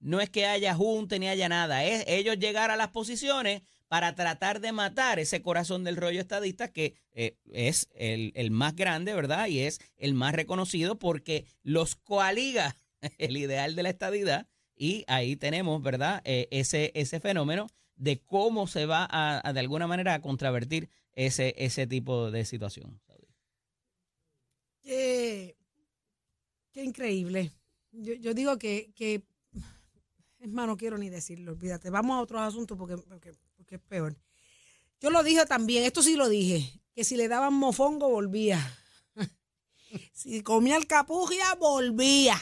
[0.00, 4.14] no es que haya junta ni haya nada, es ellos llegar a las posiciones para
[4.14, 9.14] tratar de matar ese corazón del rollo estadista que eh, es el, el, más grande,
[9.14, 9.46] ¿verdad?
[9.46, 12.76] Y es el más reconocido porque los coaliga
[13.18, 16.20] el ideal de la estadidad y ahí tenemos, ¿verdad?
[16.24, 21.54] Eh, ese, ese fenómeno de cómo se va a, de alguna manera a contravertir ese,
[21.58, 23.00] ese tipo de situación.
[24.82, 25.56] Qué,
[26.74, 27.52] increíble.
[27.92, 29.22] Yo, digo que, que,
[30.40, 31.88] es más, no quiero ni decirlo, olvídate.
[31.90, 34.16] Vamos a otros asuntos porque, porque, porque es peor.
[35.00, 38.60] Yo lo dije también, esto sí lo dije, que si le daban mofongo volvía.
[40.12, 42.38] si comía el capugia, volvía.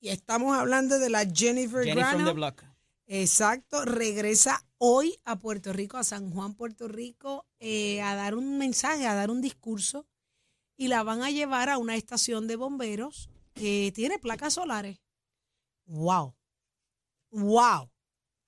[0.00, 2.62] Y estamos hablando de la Jennifer the block.
[3.06, 8.58] Exacto, regresa hoy a Puerto Rico, a San Juan, Puerto Rico, eh, a dar un
[8.58, 10.06] mensaje, a dar un discurso
[10.76, 15.00] y la van a llevar a una estación de bomberos que tiene placas solares.
[15.86, 16.34] ¡Wow!
[17.30, 17.90] ¡Wow!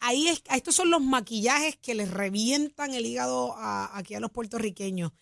[0.01, 5.13] Ahí es, estos son los maquillajes que les revientan el hígado aquí a los puertorriqueños.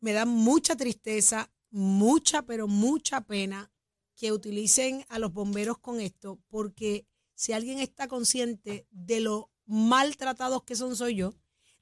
[0.00, 3.70] Me da mucha tristeza, mucha, pero mucha pena
[4.14, 10.64] que utilicen a los bomberos con esto, porque si alguien está consciente de lo maltratados
[10.64, 11.34] que son, soy yo,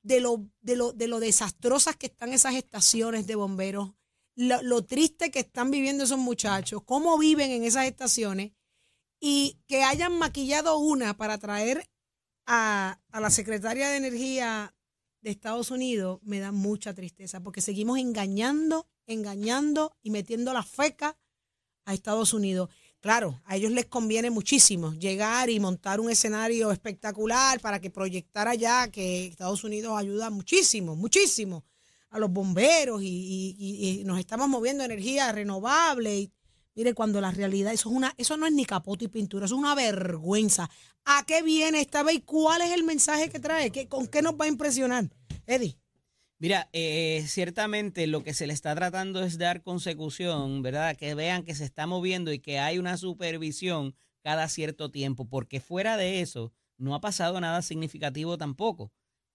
[0.03, 3.93] de lo, de lo, de lo desastrosas que están esas estaciones de bomberos,
[4.35, 8.53] lo, triste que están viviendo esos muchachos, cómo viven en esas estaciones,
[9.21, 11.89] y que hayan maquillado una para traer
[12.47, 14.75] a, a la secretaria de Energía
[15.21, 21.17] de Estados Unidos, me da mucha tristeza, porque seguimos engañando, engañando y metiendo la feca
[21.85, 22.71] a Estados Unidos.
[23.03, 28.47] Claro, a ellos les conviene muchísimo llegar y montar un escenario espectacular para que proyectar
[28.47, 31.65] allá que Estados Unidos ayuda muchísimo, muchísimo
[32.11, 36.17] a los bomberos y, y- y nos estamos moviendo energía renovable.
[36.17, 36.33] Y,
[36.77, 39.57] mire, cuando la realidad, eso, es una, eso no es ni capote y pintura, eso
[39.57, 40.71] es una vergüenza.
[41.05, 43.73] ¿A qué viene esta vez cuál es el mensaje que trae?
[43.73, 45.11] ¿Qué, ¿Con qué nos va a impresionar?
[45.45, 45.77] Eddie.
[46.43, 50.97] Mira, eh, ciertamente lo que se le está tratando es dar consecución, ¿verdad?
[50.97, 55.61] Que vean que se está moviendo y que hay una supervisión cada cierto tiempo, porque
[55.61, 58.91] fuera de eso no ha pasado nada significativo tampoco.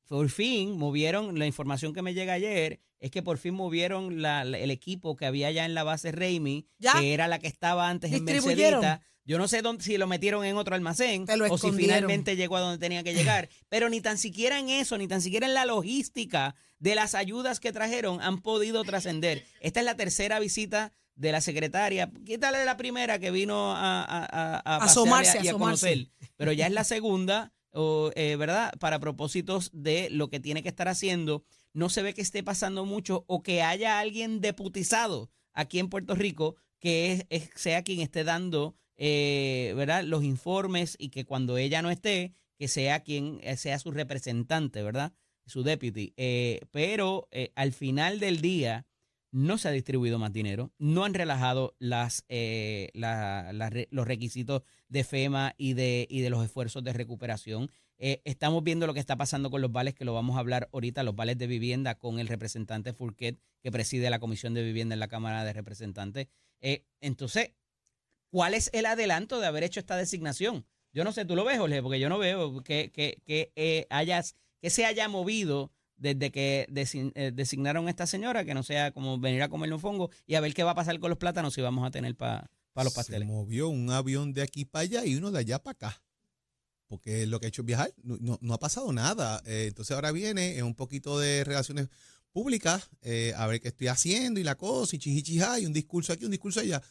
[0.09, 4.43] Por fin movieron, la información que me llega ayer es que por fin movieron la-
[4.43, 6.99] la- el equipo que había ya en la base Raimi, ¿Ya?
[6.99, 8.25] que era la que estaba antes en.
[8.25, 9.01] Mercedita.
[9.23, 12.61] Yo no sé dónde, si lo metieron en otro almacén o si finalmente llegó a
[12.61, 13.47] donde tenía que llegar.
[13.69, 17.59] Pero ni tan siquiera en eso, ni tan siquiera en la logística de las ayudas
[17.59, 19.45] que trajeron han podido trascender.
[19.61, 22.11] Esta es la tercera visita de la secretaria.
[22.25, 24.03] Quítale la primera que vino a,
[24.83, 25.87] Asomarse, y a, asomarse.
[25.87, 26.11] conocer.
[26.35, 28.73] Pero ya es la segunda, o, eh, ¿verdad?
[28.79, 31.43] Para propósitos de lo que tiene que estar haciendo.
[31.73, 36.15] No se ve que esté pasando mucho o que haya alguien deputizado aquí en Puerto
[36.15, 40.03] Rico que es- es- sea quien esté dando eh, ¿verdad?
[40.03, 44.81] los informes y que cuando ella no esté, que sea quien eh, sea su representante,
[44.81, 45.13] ¿verdad?
[45.47, 46.13] Su deputy.
[46.17, 48.85] Eh, pero eh, al final del día
[49.31, 55.53] no se ha distribuido más dinero, no han relajado las, eh, los requisitos de FEMA
[55.57, 57.69] y de, y de los esfuerzos de recuperación.
[57.97, 61.01] Estamos viendo lo que está pasando con los vales, que lo vamos a hablar ahorita,
[61.01, 64.99] los vales de vivienda con el representante Furquet, que preside la Comisión de Vivienda en
[64.99, 66.27] la Cámara de Representantes.
[67.01, 67.53] Entonces,
[68.29, 70.65] ¿cuál es el adelanto de haber hecho esta designación?
[70.93, 74.69] Yo no sé, tú lo ves, Jorge, porque yo no veo que, que, hayas, que
[74.69, 79.41] se haya movido desde que eh, designaron a esta señora, que no sea como venir
[79.41, 81.61] a comer un fongo y a ver qué va a pasar con los plátanos si
[81.61, 83.27] vamos a tener para los Se pasteles.
[83.27, 86.01] movió un avión de aquí para allá y uno de allá para acá.
[86.87, 87.93] Porque lo que ha hecho es viajar.
[88.03, 89.41] No, no- ha pasado nada.
[89.45, 91.89] Eh, entonces ahora viene en un poquito de relaciones
[92.31, 96.13] públicas, eh, a ver qué estoy haciendo y la cosa, y chichichijá, y un discurso
[96.13, 96.81] aquí, un discurso allá.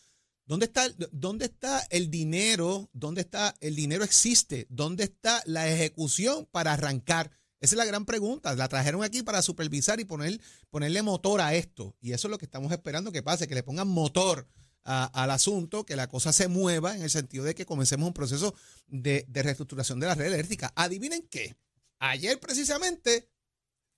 [0.44, 2.90] ¿Dónde está, ¿Dónde está el dinero?
[2.92, 4.66] ¿Dónde está el dinero existe?
[4.68, 7.31] ¿Dónde está la ejecución para arrancar?
[7.61, 8.55] Esa es la gran pregunta.
[8.55, 10.40] La trajeron aquí para supervisar y poner,
[10.71, 11.97] ponerle motor a esto.
[12.01, 14.47] Y eso es lo que estamos esperando que pase, que le pongan motor
[14.85, 18.12] a- al asunto, que la cosa se mueva en el sentido de que comencemos un
[18.14, 18.55] proceso
[18.87, 20.73] de, de reestructuración de la red eléctrica.
[20.77, 21.57] Adivinen qué.
[21.99, 23.29] Ayer precisamente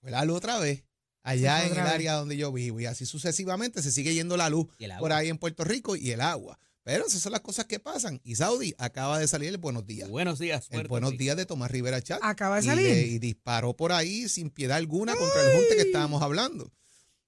[0.01, 0.85] fue la luz otra vez.
[1.25, 1.93] Allá en el vez.
[1.93, 4.67] área donde yo vivo y así sucesivamente se sigue yendo la luz
[5.01, 6.59] por ahí en Puerto Rico y el agua.
[6.89, 8.19] Pero esas son las cosas que pasan.
[8.25, 10.09] Y Saudi acaba de salir el buenos días.
[10.09, 10.69] Buenos días.
[10.71, 12.19] El Puerto buenos días de Tomás Rivera Chat.
[12.23, 12.85] Acaba de y salir.
[12.87, 16.73] le- Y, disparó por ahí sin piedad alguna contra el junte que estábamos hablando.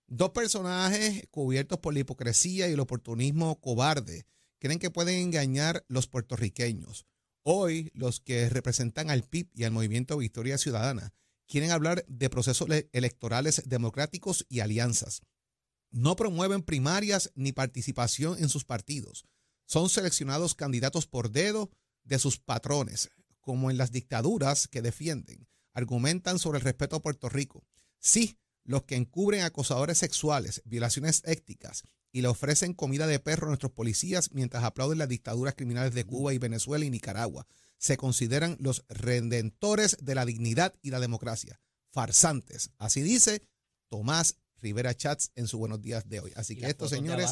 [0.07, 4.25] Dos personajes cubiertos por la hipocresía y el oportunismo cobarde
[4.61, 7.05] creen que pueden engañar los puertorriqueños.
[7.43, 11.13] Hoy, los que representan al PIB y al movimiento Victoria Ciudadana
[11.47, 15.21] quieren hablar de procesos le- electorales democráticos y alianzas.
[15.91, 19.27] No promueven primarias ni participación en sus partidos.
[19.71, 21.71] Son seleccionados candidatos por dedo
[22.03, 23.09] de sus patrones,
[23.41, 25.47] como en las dictaduras que defienden.
[25.75, 27.65] Argumentan sobre el respeto a Puerto Rico.
[28.01, 33.51] Sí, los que encubren acosadores sexuales, violaciones éticas y le ofrecen comida de perro a
[33.51, 37.47] nuestros policías mientras aplauden las dictaduras criminales de Cuba y Venezuela y Nicaragua.
[37.79, 41.61] Se consideran los redentores de la dignidad y la democracia.
[41.93, 42.73] Farsantes.
[42.79, 43.47] Así dice
[43.89, 46.33] Tomás Rivera Chats en su Buenos Días de hoy.
[46.35, 47.31] Así que las esto, fotos de señores.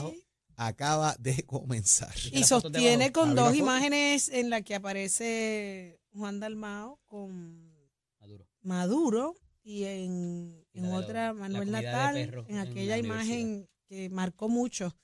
[0.58, 2.12] Acaba de comenzar.
[2.32, 7.72] Y las sostiene con dos imágenes en la que aparece Juan Dalmao con
[8.20, 8.46] Maduro.
[8.62, 12.16] Maduro y en, en La otra la Manuel Natal,
[12.48, 14.96] en aquella la imagen que marcó mucho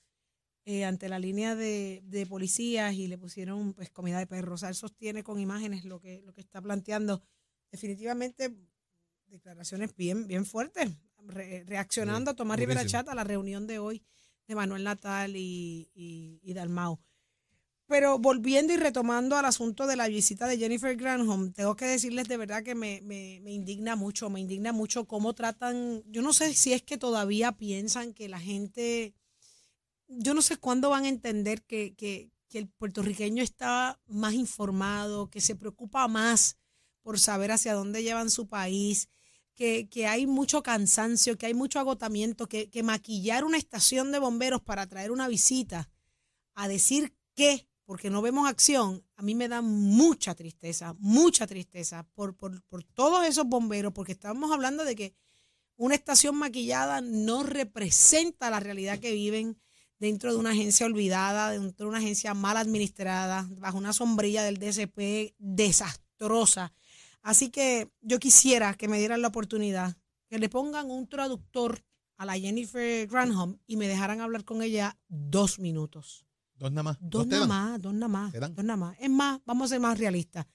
[0.65, 4.55] eh, ante la línea de, de policías y le pusieron pues comida de perro.
[4.55, 7.23] O sea, él sostiene con imágenes lo que, lo que está planteando.
[7.71, 8.53] Definitivamente
[9.27, 12.99] declaraciones bien, bien fuertes, re- reaccionando a Tomás Rivera durísimo.
[13.03, 14.03] Chat a la reunión de hoy
[14.47, 16.99] de Manuel Natal y, y, Dalmau.
[17.87, 22.27] Pero volviendo y retomando al asunto de la visita de Jennifer Granholm, tengo que decirles
[22.27, 26.33] de verdad que me, me, me indigna mucho, me indigna mucho cómo tratan, yo no
[26.33, 29.13] sé si es que todavía piensan que la gente,
[30.07, 35.29] yo no sé cuándo van a entender que, que, que el puertorriqueño está más informado,
[35.29, 36.57] que se preocupa más
[37.03, 39.09] por saber hacia dónde llevan su país,
[39.55, 44.19] que, que hay mucho cansancio, que hay mucho agotamiento, que, que maquillar una estación de
[44.19, 45.89] bomberos para traer una visita
[46.53, 52.07] a decir que, porque no vemos acción, a mí me da mucha tristeza, mucha tristeza
[52.13, 55.15] por, por, por todos esos bomberos, porque estamos hablando de que
[55.77, 59.57] una estación maquillada no representa la realidad que viven,
[59.99, 64.57] dentro de una agencia olvidada, dentro de una agencia mal administrada, bajo una sombrilla del
[64.57, 66.73] DSP desastrosa.
[67.25, 69.97] Así que yo quisiera que me dieran la oportunidad,
[70.29, 71.83] que le pongan un traductor
[72.17, 76.25] a la Jennifer Granholm y me dejaran hablar con ella dos minutos.
[76.53, 76.97] Dos nada más.
[77.01, 78.95] Dos nada más, dos nada más, dos nada más.
[78.99, 80.45] Es más, vamos a ser más realistas.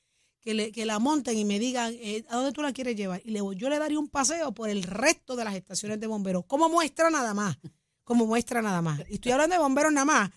[0.40, 3.20] Que, le- que la monten y me digan eh, a dónde tú la quieres llevar.
[3.24, 6.44] Y le, yo le daría un paseo por el resto de las estaciones de bomberos,
[6.46, 7.59] como muestra nada más.
[8.04, 9.00] Como muestra nada más.
[9.11, 10.30] Y estoy hablando de bomberos nada más.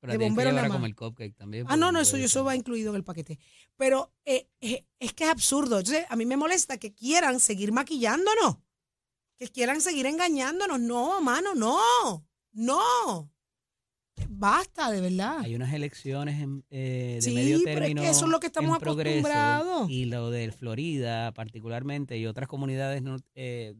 [0.00, 0.94] Pero de llevar nada más.
[0.94, 1.66] cupcake también.
[1.68, 3.38] Ah, no, no, eso, eso va incluido en el paquete.
[3.76, 5.80] Pero eh, eh, es que es absurdo.
[6.08, 8.58] A mí me molesta que quieran seguir maquillándonos.
[9.36, 10.80] Que quieran seguir engañándonos.
[10.80, 12.26] No, mano, no.
[12.52, 13.30] No.
[14.28, 15.40] Basta, de verdad.
[15.40, 18.02] Hay unas elecciones en, eh, de Sí, medio pero es que término.
[18.02, 19.90] eso es lo que estamos acostumbrados.
[19.90, 23.02] Y lo de Florida, particularmente, y otras comunidades
[23.34, 23.74] eh,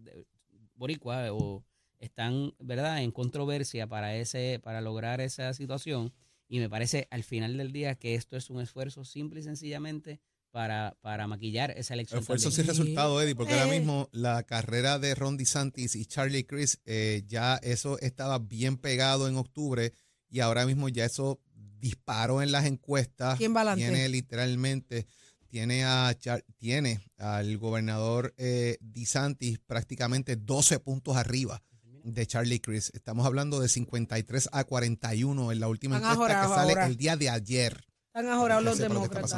[0.74, 1.64] boricua, o
[1.98, 6.12] están, ¿verdad?, en controversia para, ese, para lograr esa situación.
[6.48, 10.20] Y me parece al final del día que esto es un esfuerzo simple y sencillamente
[10.50, 12.20] para, para maquillar esa elección.
[12.20, 16.80] Esfuerzo sin resultado, Eddie, porque ahora mismo la carrera de Ron DeSantis y Charlie Chris,
[16.86, 19.92] eh, ya eso estaba bien pegado en octubre
[20.30, 21.40] y ahora mismo ya eso
[21.78, 23.36] disparó en las encuestas.
[23.38, 23.84] ¿Quién va adelante?
[23.86, 25.06] Tiene literalmente,
[25.48, 31.62] tiene, a, Char- tiene al gobernador eh, DeSantis prácticamente 12 puntos arriba
[32.06, 32.90] de Charlie Chris.
[32.94, 36.86] Estamos hablando de 53 a 41 en la última Están encuesta que ajorados sale ahora.
[36.86, 37.84] el día de ayer.
[38.14, 39.32] Están ajorados Que los que demócratas.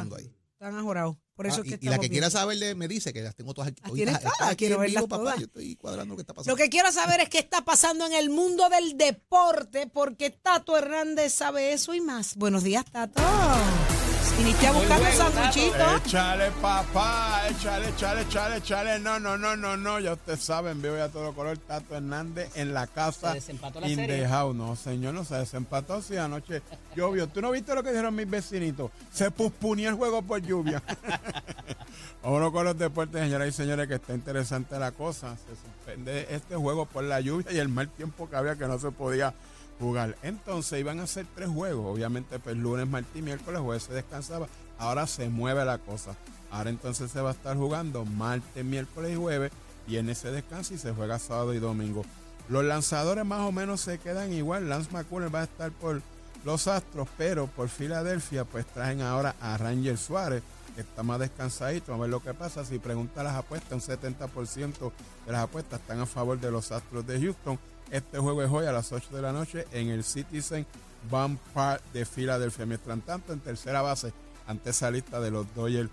[0.53, 1.17] Están ajorados.
[1.35, 2.31] Por eso Ah, es que y, y la que quiera bien.
[2.31, 3.81] saber de- me dice que las tengo todas aquí.
[3.83, 5.23] Ahorita tienes está todas, aquí quiero en vivo, papá.
[5.23, 5.39] todas.
[5.39, 6.51] Yo estoy cuadrando lo que está pasando.
[6.51, 10.77] Lo que quiero saber es qué está pasando en el mundo del deporte, porque Tato
[10.77, 12.35] Hernández sabe eso y más.
[12.35, 13.21] Buenos días, Tato.
[14.37, 15.95] Viniste a buscar un sanguchito.
[16.05, 18.99] Échale, papá, échale, échale, échale, échale.
[18.99, 19.99] No, no, no, no, no.
[19.99, 21.57] Ya ustedes saben, veo ya todo color.
[21.57, 23.29] Tato Hernández en la casa.
[23.29, 24.21] ¿Se desempató la in serie?
[24.21, 24.55] the house.
[24.55, 26.01] No, señor, no se desempató.
[26.01, 26.61] Sí, anoche
[26.95, 27.27] llovió.
[27.27, 28.91] ¿Tú no viste lo que dijeron mis vecinitos?
[29.11, 30.81] Se puspuneó el juego por lluvia.
[32.23, 35.35] Vámonos con los deportes, señoras y señores, que está interesante la cosa.
[35.37, 38.79] Se suspende este juego por la lluvia y el mal tiempo que había que no
[38.79, 39.33] se podía
[39.79, 40.17] jugar.
[40.23, 41.95] Entonces iban a ser tres juegos.
[41.95, 44.47] Obviamente, pues lunes, martes miércoles, jueves se descansaba.
[44.77, 46.15] Ahora se mueve la cosa.
[46.51, 49.51] Ahora entonces se va a estar jugando martes, miércoles y jueves.
[49.87, 52.05] Viernes se descansa y se juega sábado y domingo.
[52.47, 54.69] Los lanzadores más o menos se quedan igual.
[54.69, 56.01] Lance McCullers va a estar por
[56.43, 60.41] los Astros, pero por Filadelfia pues traen ahora a Ranger Suárez,
[60.75, 61.93] que está más descansadito.
[61.93, 62.65] A ver lo que pasa.
[62.65, 64.91] Si pregunta las apuestas, un 70%
[65.25, 67.59] de las apuestas están a favor de los Astros de Houston.
[67.91, 70.63] Este juego es hoy a las 8 de la noche en el Citizen
[71.09, 72.67] Bank Park de Filadelfia.
[72.67, 74.13] Mientras tanto, en tercera base,
[74.45, 75.89] ante esa lista de los Dodgers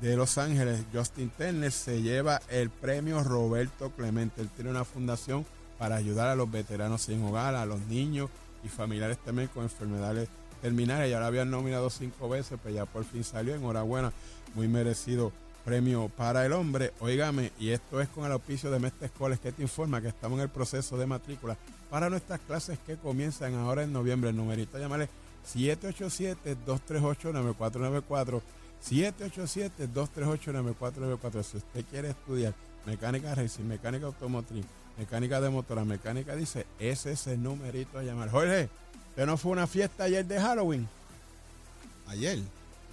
[0.00, 4.40] de Los Ángeles, Justin Turner se lleva el premio Roberto Clemente.
[4.40, 5.46] Él tiene una fundación
[5.78, 8.28] para ayudar a los veteranos sin hogar, a los niños
[8.64, 10.28] y familiares también con enfermedades
[10.62, 11.08] terminales.
[11.08, 13.54] Ya lo habían nominado cinco veces, pues ya por fin salió.
[13.54, 14.12] Enhorabuena,
[14.56, 15.30] muy merecido
[15.66, 16.92] premio para el hombre.
[17.00, 20.38] Óigame, y esto es con el auspicio de Mestre Escoles que te informa que estamos
[20.38, 21.58] en el proceso de matrícula
[21.90, 24.30] para nuestras clases que comienzan ahora en noviembre.
[24.30, 25.08] El numerito llamale
[25.54, 28.40] 787-238-9494.
[28.88, 31.42] 787-238-9494.
[31.42, 32.54] Si usted quiere estudiar
[32.86, 34.64] mecánica racing, mecánica automotriz,
[34.98, 38.30] mecánica de motora, mecánica dice, ese es el numerito a llamar.
[38.30, 38.68] Jorge,
[39.10, 40.88] ¿usted no fue a una fiesta ayer de Halloween?
[42.06, 42.38] Ayer.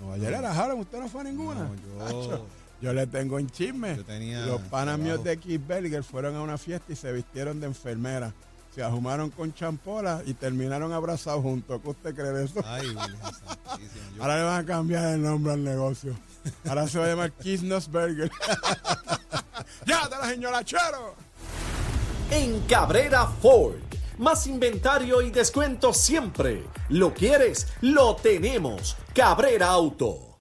[0.01, 1.69] No, ayer era Halloween, ¿usted no fue a ninguna?
[1.99, 2.45] No, yo-
[2.83, 3.95] yo le tengo un chisme.
[3.95, 7.67] Yo tenía Los panas míos de X-Burger fueron a una fiesta y se vistieron de
[7.67, 8.33] enfermera.
[8.75, 11.79] Se ajumaron con champola y terminaron abrazados juntos.
[11.81, 12.59] ¿Qué usted cree de eso?
[12.65, 12.93] Ay.
[12.93, 16.13] Yo- Ahora le van a cambiar el nombre al negocio.
[16.67, 18.29] Ahora se va a llamar Kisnos Burger.
[19.85, 21.15] ¡Ya te la señora Chero!
[22.31, 23.75] En Cabrera Ford.
[24.17, 26.63] Más inventario y descuento siempre.
[26.89, 27.67] ¿Lo quieres?
[27.81, 28.97] Lo tenemos.
[29.13, 30.32] Cabrera Auto.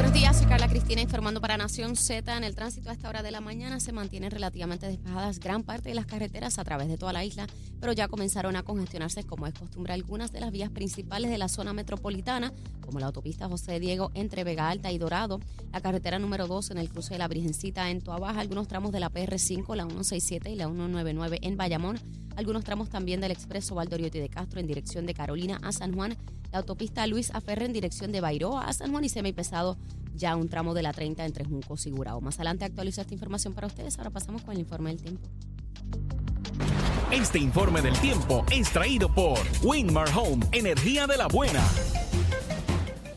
[0.00, 2.34] Buenos días, soy Carla Cristina informando para Nación Z.
[2.34, 5.90] En el tránsito a esta hora de la mañana se mantienen relativamente despejadas gran parte
[5.90, 7.46] de las carreteras a través de toda la isla,
[7.80, 11.48] pero ya comenzaron a congestionarse, como es costumbre, algunas de las vías principales de la
[11.48, 15.38] zona metropolitana, como la autopista José Diego entre Vega Alta y Dorado,
[15.70, 19.00] la carretera número 2 en el cruce de la Virgencita en Toabaja, algunos tramos de
[19.00, 22.00] la PR5, la 167 y la 199 en Bayamón,
[22.40, 26.16] algunos tramos también del expreso Valdoriotti de Castro en dirección de Carolina a San Juan,
[26.52, 29.76] la autopista Luis Aferre en dirección de Bairoa a San Juan y semipesado
[30.14, 32.22] ya un tramo de la 30 entre Juncos y Gurao.
[32.22, 33.98] Más adelante actualizo esta información para ustedes.
[33.98, 35.28] Ahora pasamos con el informe del tiempo.
[37.12, 41.62] Este informe del tiempo es traído por Winmar Home, energía de la buena.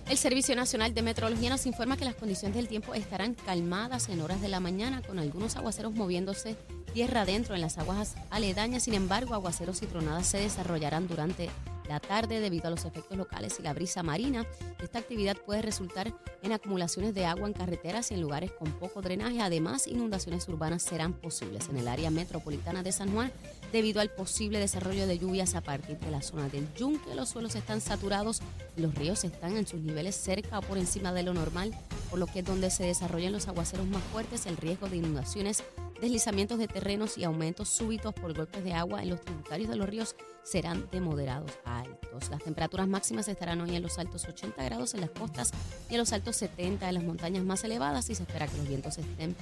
[0.09, 4.19] El Servicio Nacional de Meteorología nos informa que las condiciones del tiempo estarán calmadas en
[4.19, 6.57] horas de la mañana con algunos aguaceros moviéndose
[6.93, 8.83] tierra adentro en las aguas aledañas.
[8.83, 11.49] Sin embargo, aguaceros y tronadas se desarrollarán durante
[11.89, 14.45] la tarde debido a los efectos locales y la brisa marina.
[14.81, 19.01] Esta actividad puede resultar en acumulaciones de agua en carreteras y en lugares con poco
[19.01, 19.41] drenaje.
[19.41, 23.31] Además, inundaciones urbanas serán posibles en el área metropolitana de San Juan
[23.71, 27.15] debido al posible desarrollo de lluvias a partir de la zona del Yunque.
[27.15, 28.41] Los suelos están saturados,
[28.77, 31.73] los ríos están en sus niveles cerca o por encima de lo normal,
[32.09, 35.63] por lo que es donde se desarrollan los aguaceros más fuertes, el riesgo de inundaciones
[36.03, 39.87] deslizamientos de terrenos y aumentos súbitos por golpes de agua en los tributarios de los
[39.87, 42.29] ríos serán de moderados a altos.
[42.29, 45.51] Las temperaturas máximas estarán hoy en los altos 80 grados en las costas
[45.89, 48.67] y en los altos 70 en las montañas más elevadas y se espera que los
[48.67, 49.33] vientos estén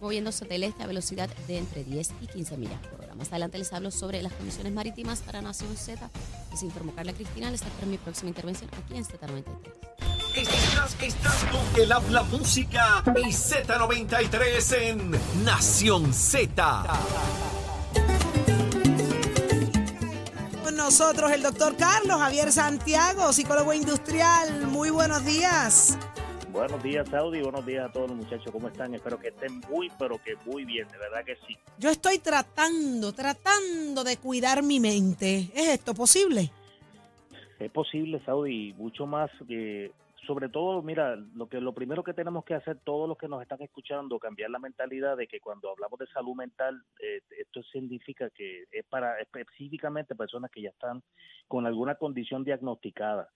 [0.00, 3.14] moviéndose del este a velocidad de entre 10 y 15 millas por hora.
[3.14, 6.10] Más adelante les hablo sobre las condiciones marítimas para Nación Z.
[6.50, 7.50] Les informó Carla Cristina.
[7.50, 9.95] Les espero mi próxima intervención aquí en Z93.
[10.36, 15.10] Estás, estás con el habla música y Z93 en
[15.46, 16.82] Nación Z.
[20.62, 24.66] Con nosotros el doctor Carlos Javier Santiago, psicólogo industrial.
[24.66, 25.98] Muy buenos días.
[26.52, 27.40] Buenos días, Saudi.
[27.40, 28.52] Buenos días a todos los muchachos.
[28.52, 28.94] ¿Cómo están?
[28.94, 30.86] Espero que estén muy, pero que muy bien.
[30.88, 31.56] De verdad que sí.
[31.78, 35.50] Yo estoy tratando, tratando de cuidar mi mente.
[35.54, 36.52] ¿Es esto posible?
[37.58, 39.92] Es posible, Saudi, mucho más que
[40.26, 43.42] sobre todo, mira, lo que lo primero que tenemos que hacer todos los que nos
[43.42, 48.30] están escuchando, cambiar la mentalidad de que cuando hablamos de salud mental, eh, esto significa
[48.30, 51.02] que es para específicamente personas que ya están
[51.48, 53.28] con alguna condición diagnosticada.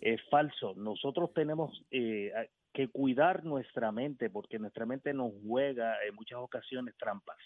[0.00, 0.74] Es falso.
[0.76, 2.32] Nosotros tenemos eh,
[2.72, 7.38] que cuidar nuestra mente porque nuestra mente nos juega en muchas ocasiones trampas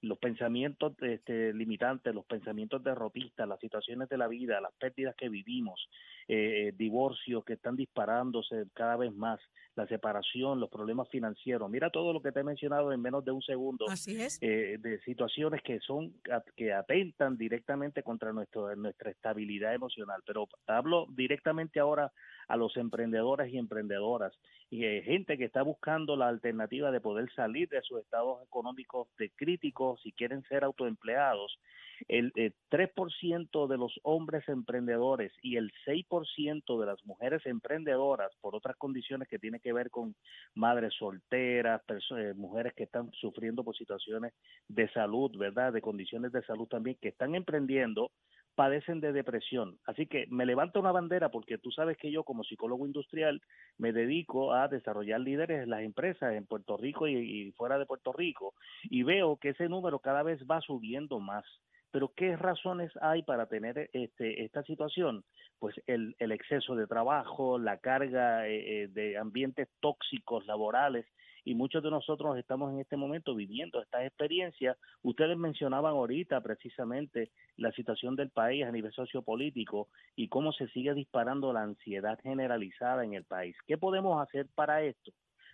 [0.00, 5.28] los pensamientos este, limitantes, los pensamientos derrotistas, las situaciones de la vida, las pérdidas que
[5.28, 5.88] vivimos,
[6.28, 9.40] eh, divorcios que están disparándose cada vez más,
[9.74, 11.70] la separación, los problemas financieros.
[11.70, 13.86] Mira todo lo que te he mencionado en menos de un segundo.
[13.88, 14.38] Así es.
[14.40, 16.12] Eh, de situaciones que son
[16.56, 20.22] que atentan directamente contra nuestro, nuestra estabilidad emocional.
[20.26, 22.12] Pero hablo directamente ahora
[22.48, 24.32] a los emprendedores y emprendedoras
[24.70, 29.08] y eh, gente que está buscando la alternativa de poder salir de sus estados económicos
[29.18, 31.58] de críticos si quieren ser autoempleados.
[32.06, 32.32] El,
[32.70, 39.26] 3% de los hombres emprendedores y el 6% de las mujeres emprendedoras por otras condiciones
[39.26, 40.14] que tienen que ver con
[40.54, 41.82] madres solteras,
[42.16, 44.32] eh, mujeres que están sufriendo por situaciones
[44.68, 45.72] de salud, ¿verdad?
[45.72, 48.12] De condiciones de salud también, que están emprendiendo,
[48.58, 49.78] padecen de depresión.
[49.86, 53.40] Así que me levanta una bandera porque tú sabes que yo como psicólogo industrial
[53.76, 58.12] me dedico a desarrollar líderes en las empresas en Puerto Rico y, fuera de Puerto
[58.12, 61.44] Rico y veo que ese número cada vez va subiendo más.
[61.92, 65.22] Pero ¿qué razones hay para tener este, esta situación?
[65.60, 71.06] Pues el, el exceso de trabajo, la carga eh, eh, de ambientes tóxicos laborales
[71.48, 74.76] y muchos de nosotros estamos en este momento viviendo estas experiencias.
[75.02, 80.92] Ustedes mencionaban ahorita precisamente la situación del país a nivel sociopolítico y cómo se sigue
[80.92, 83.56] disparando la ansiedad generalizada en el país.
[83.66, 85.10] ¿Qué podemos hacer para esto?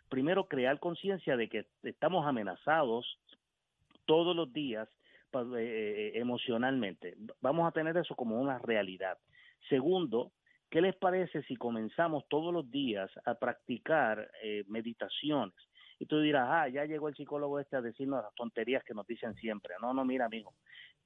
[0.09, 3.21] Primero, crear conciencia de que estamos amenazados
[4.05, 4.89] todos los días
[5.33, 7.15] eh, eh, emocionalmente.
[7.41, 9.17] Vamos a tener eso como una realidad.
[9.69, 10.33] Segundo,
[10.71, 15.55] ¿qué les parece si comenzamos todos los días a practicar eh, meditaciones?
[15.99, 19.07] Y tú dirás, ah, ya llegó el psicólogo este a decirnos las tonterías que nos
[19.07, 19.75] dicen siempre.
[19.81, 20.53] No, no, mira, amigo.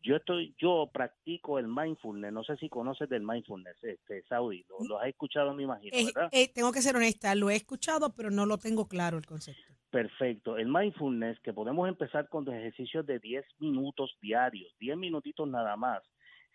[0.01, 2.33] Yo estoy, yo practico el mindfulness.
[2.33, 4.65] No sé si conoces del mindfulness, este, Saudi.
[4.89, 6.29] Lo, has escuchado, me imagino, Eh, ¿verdad?
[6.33, 9.61] eh, tengo que ser honesta, lo he escuchado, pero no lo tengo claro el concepto.
[9.91, 10.57] Perfecto.
[10.57, 15.77] El mindfulness, que podemos empezar con los ejercicios de 10 minutos diarios, 10 minutitos nada
[15.77, 16.03] más.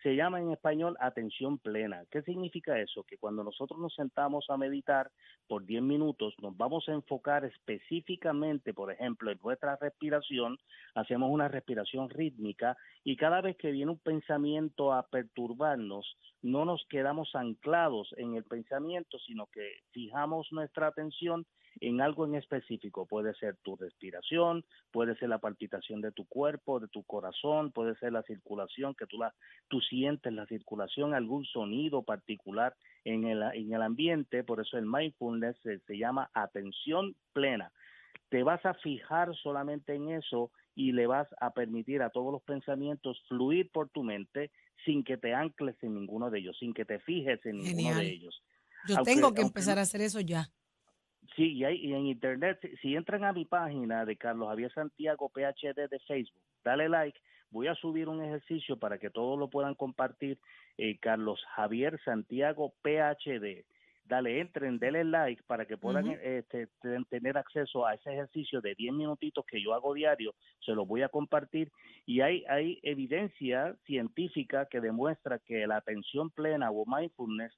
[0.03, 2.03] Se llama en español atención plena.
[2.11, 3.05] ¿Qué significa eso?
[3.05, 5.09] Que cuando nosotros nos sentamos a meditar
[5.47, 10.57] por 10 minutos, nos vamos a enfocar específicamente, por ejemplo, en nuestra respiración,
[10.93, 12.75] hacemos una respiración rítmica
[13.05, 18.43] y cada vez que viene un pensamiento a perturbarnos, no nos quedamos anclados en el
[18.43, 21.45] pensamiento, sino que fijamos nuestra atención
[21.79, 23.05] en algo en específico.
[23.05, 27.95] Puede ser tu respiración, puede ser la palpitación de tu cuerpo, de tu corazón, puede
[27.95, 29.33] ser la circulación, que tú, la,
[29.67, 34.43] tú sientes la circulación, algún sonido particular en el, en el ambiente.
[34.43, 37.71] Por eso el mindfulness se, se llama atención plena.
[38.29, 42.41] Te vas a fijar solamente en eso y le vas a permitir a todos los
[42.43, 44.51] pensamientos fluir por tu mente
[44.85, 48.09] sin que te ancles en ninguno de ellos, sin que te fijes en ninguno de
[48.09, 48.41] ellos.
[48.87, 50.47] Yo Aunque- tengo que aunque empezar a hacer eso ya.
[51.35, 54.71] Sí, y, hay, y en internet, si, si entran a mi página de Carlos Javier
[54.73, 57.19] Santiago PhD de Facebook, dale like,
[57.49, 60.37] voy a subir un ejercicio para que todos lo puedan compartir.
[60.77, 63.63] eh, Carlos Javier Santiago PhD.
[64.05, 68.75] dale, entren, denle like para que puedan este, ten- tener acceso a ese ejercicio de
[68.75, 71.71] 10 minutitos que yo hago diario, se los voy a compartir
[72.05, 77.53] y hay, hay evidencia científica que demuestra que la atención plena o mindfulness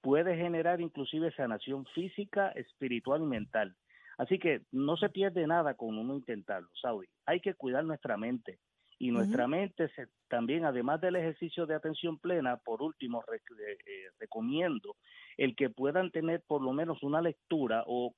[0.00, 3.76] puede generar inclusive sanación física, espiritual y mental.
[4.16, 7.06] Así que no se pierde nada con uno intentarlo, Saudi.
[7.26, 8.58] Hay que cuidar nuestra mente.
[9.00, 13.78] Y nuestra mente se- también, además del ejercicio de atención plena, por último, rec- eh,
[13.86, 14.96] eh, recomiendo
[15.36, 18.12] el que puedan tener por lo menos una lectura o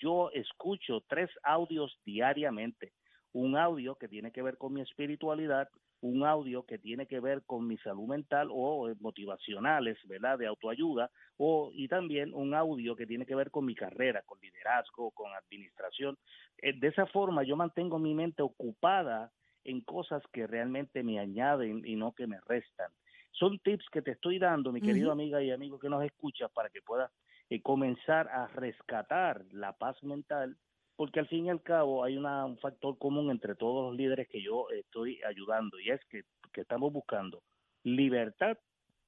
[0.00, 2.92] yo escucho tres audios diariamente.
[3.32, 5.68] Un audio que tiene que ver con mi espiritualidad,
[6.04, 10.38] un audio que tiene que ver con mi salud mental o eh, motivacionales, ¿verdad?
[10.38, 14.38] De autoayuda, o, y también un audio que tiene que ver con mi carrera, con
[14.38, 16.18] liderazgo, con administración.
[16.58, 19.32] Eh, de esa forma yo mantengo mi mente ocupada
[19.64, 22.92] en cosas que realmente me añaden y no que me restan.
[23.30, 26.68] Son tips que te estoy dando, mi querido amiga y amigo que nos escuchas, para
[26.68, 27.10] que puedas
[27.48, 30.58] eh, comenzar a rescatar la paz mental,
[30.96, 34.28] porque al fin y al cabo hay una- un factor común entre todos los líderes
[34.28, 36.22] que yo estoy ayudando, y es que,
[36.52, 37.42] que estamos buscando
[37.82, 38.56] libertad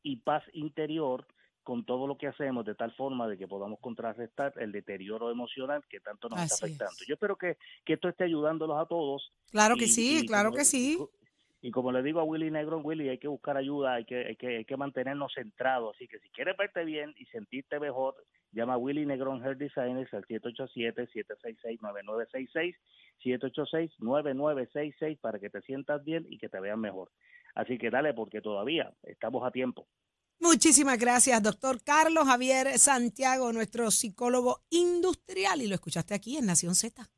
[0.02, 1.26] y paz interior
[1.62, 5.82] con todo lo que hacemos de tal forma de que podamos contrarrestar el deterioro emocional
[5.88, 6.92] que tanto nos Así está afectando.
[7.00, 7.06] es.
[7.08, 9.32] Yo espero que, que esto esté ayudándolos a todos.
[9.50, 10.96] Claro que sí, y claro como- que sí.
[11.62, 14.36] Y como le digo a Willy Negro, Willy, hay que buscar ayuda, hay que, hay
[14.36, 15.96] que, hay que mantenernos centrados.
[15.96, 18.14] Así que si quieres verte bien y sentirte mejor,
[18.52, 22.76] llama a Willy Negrón Hair Designers al 787-766-9966,
[23.24, 27.10] 786-9966 para que te sientas bien y que te vean mejor.
[27.54, 29.86] Así que dale, porque todavía estamos a tiempo.
[30.38, 36.74] Muchísimas gracias, doctor Carlos Javier Santiago, nuestro psicólogo industrial, y lo escuchaste aquí en Nación
[36.74, 37.08] Z.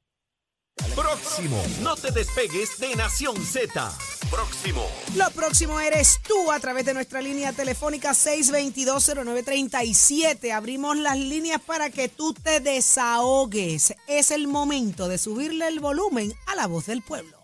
[0.95, 1.61] Próximo.
[1.83, 3.93] No te despegues de Nación Z.
[4.31, 4.87] Próximo.
[5.17, 10.53] Lo próximo eres tú a través de nuestra línea telefónica 6220937.
[10.53, 13.95] Abrimos las líneas para que tú te desahogues.
[14.07, 17.38] Es el momento de subirle el volumen a la voz del pueblo.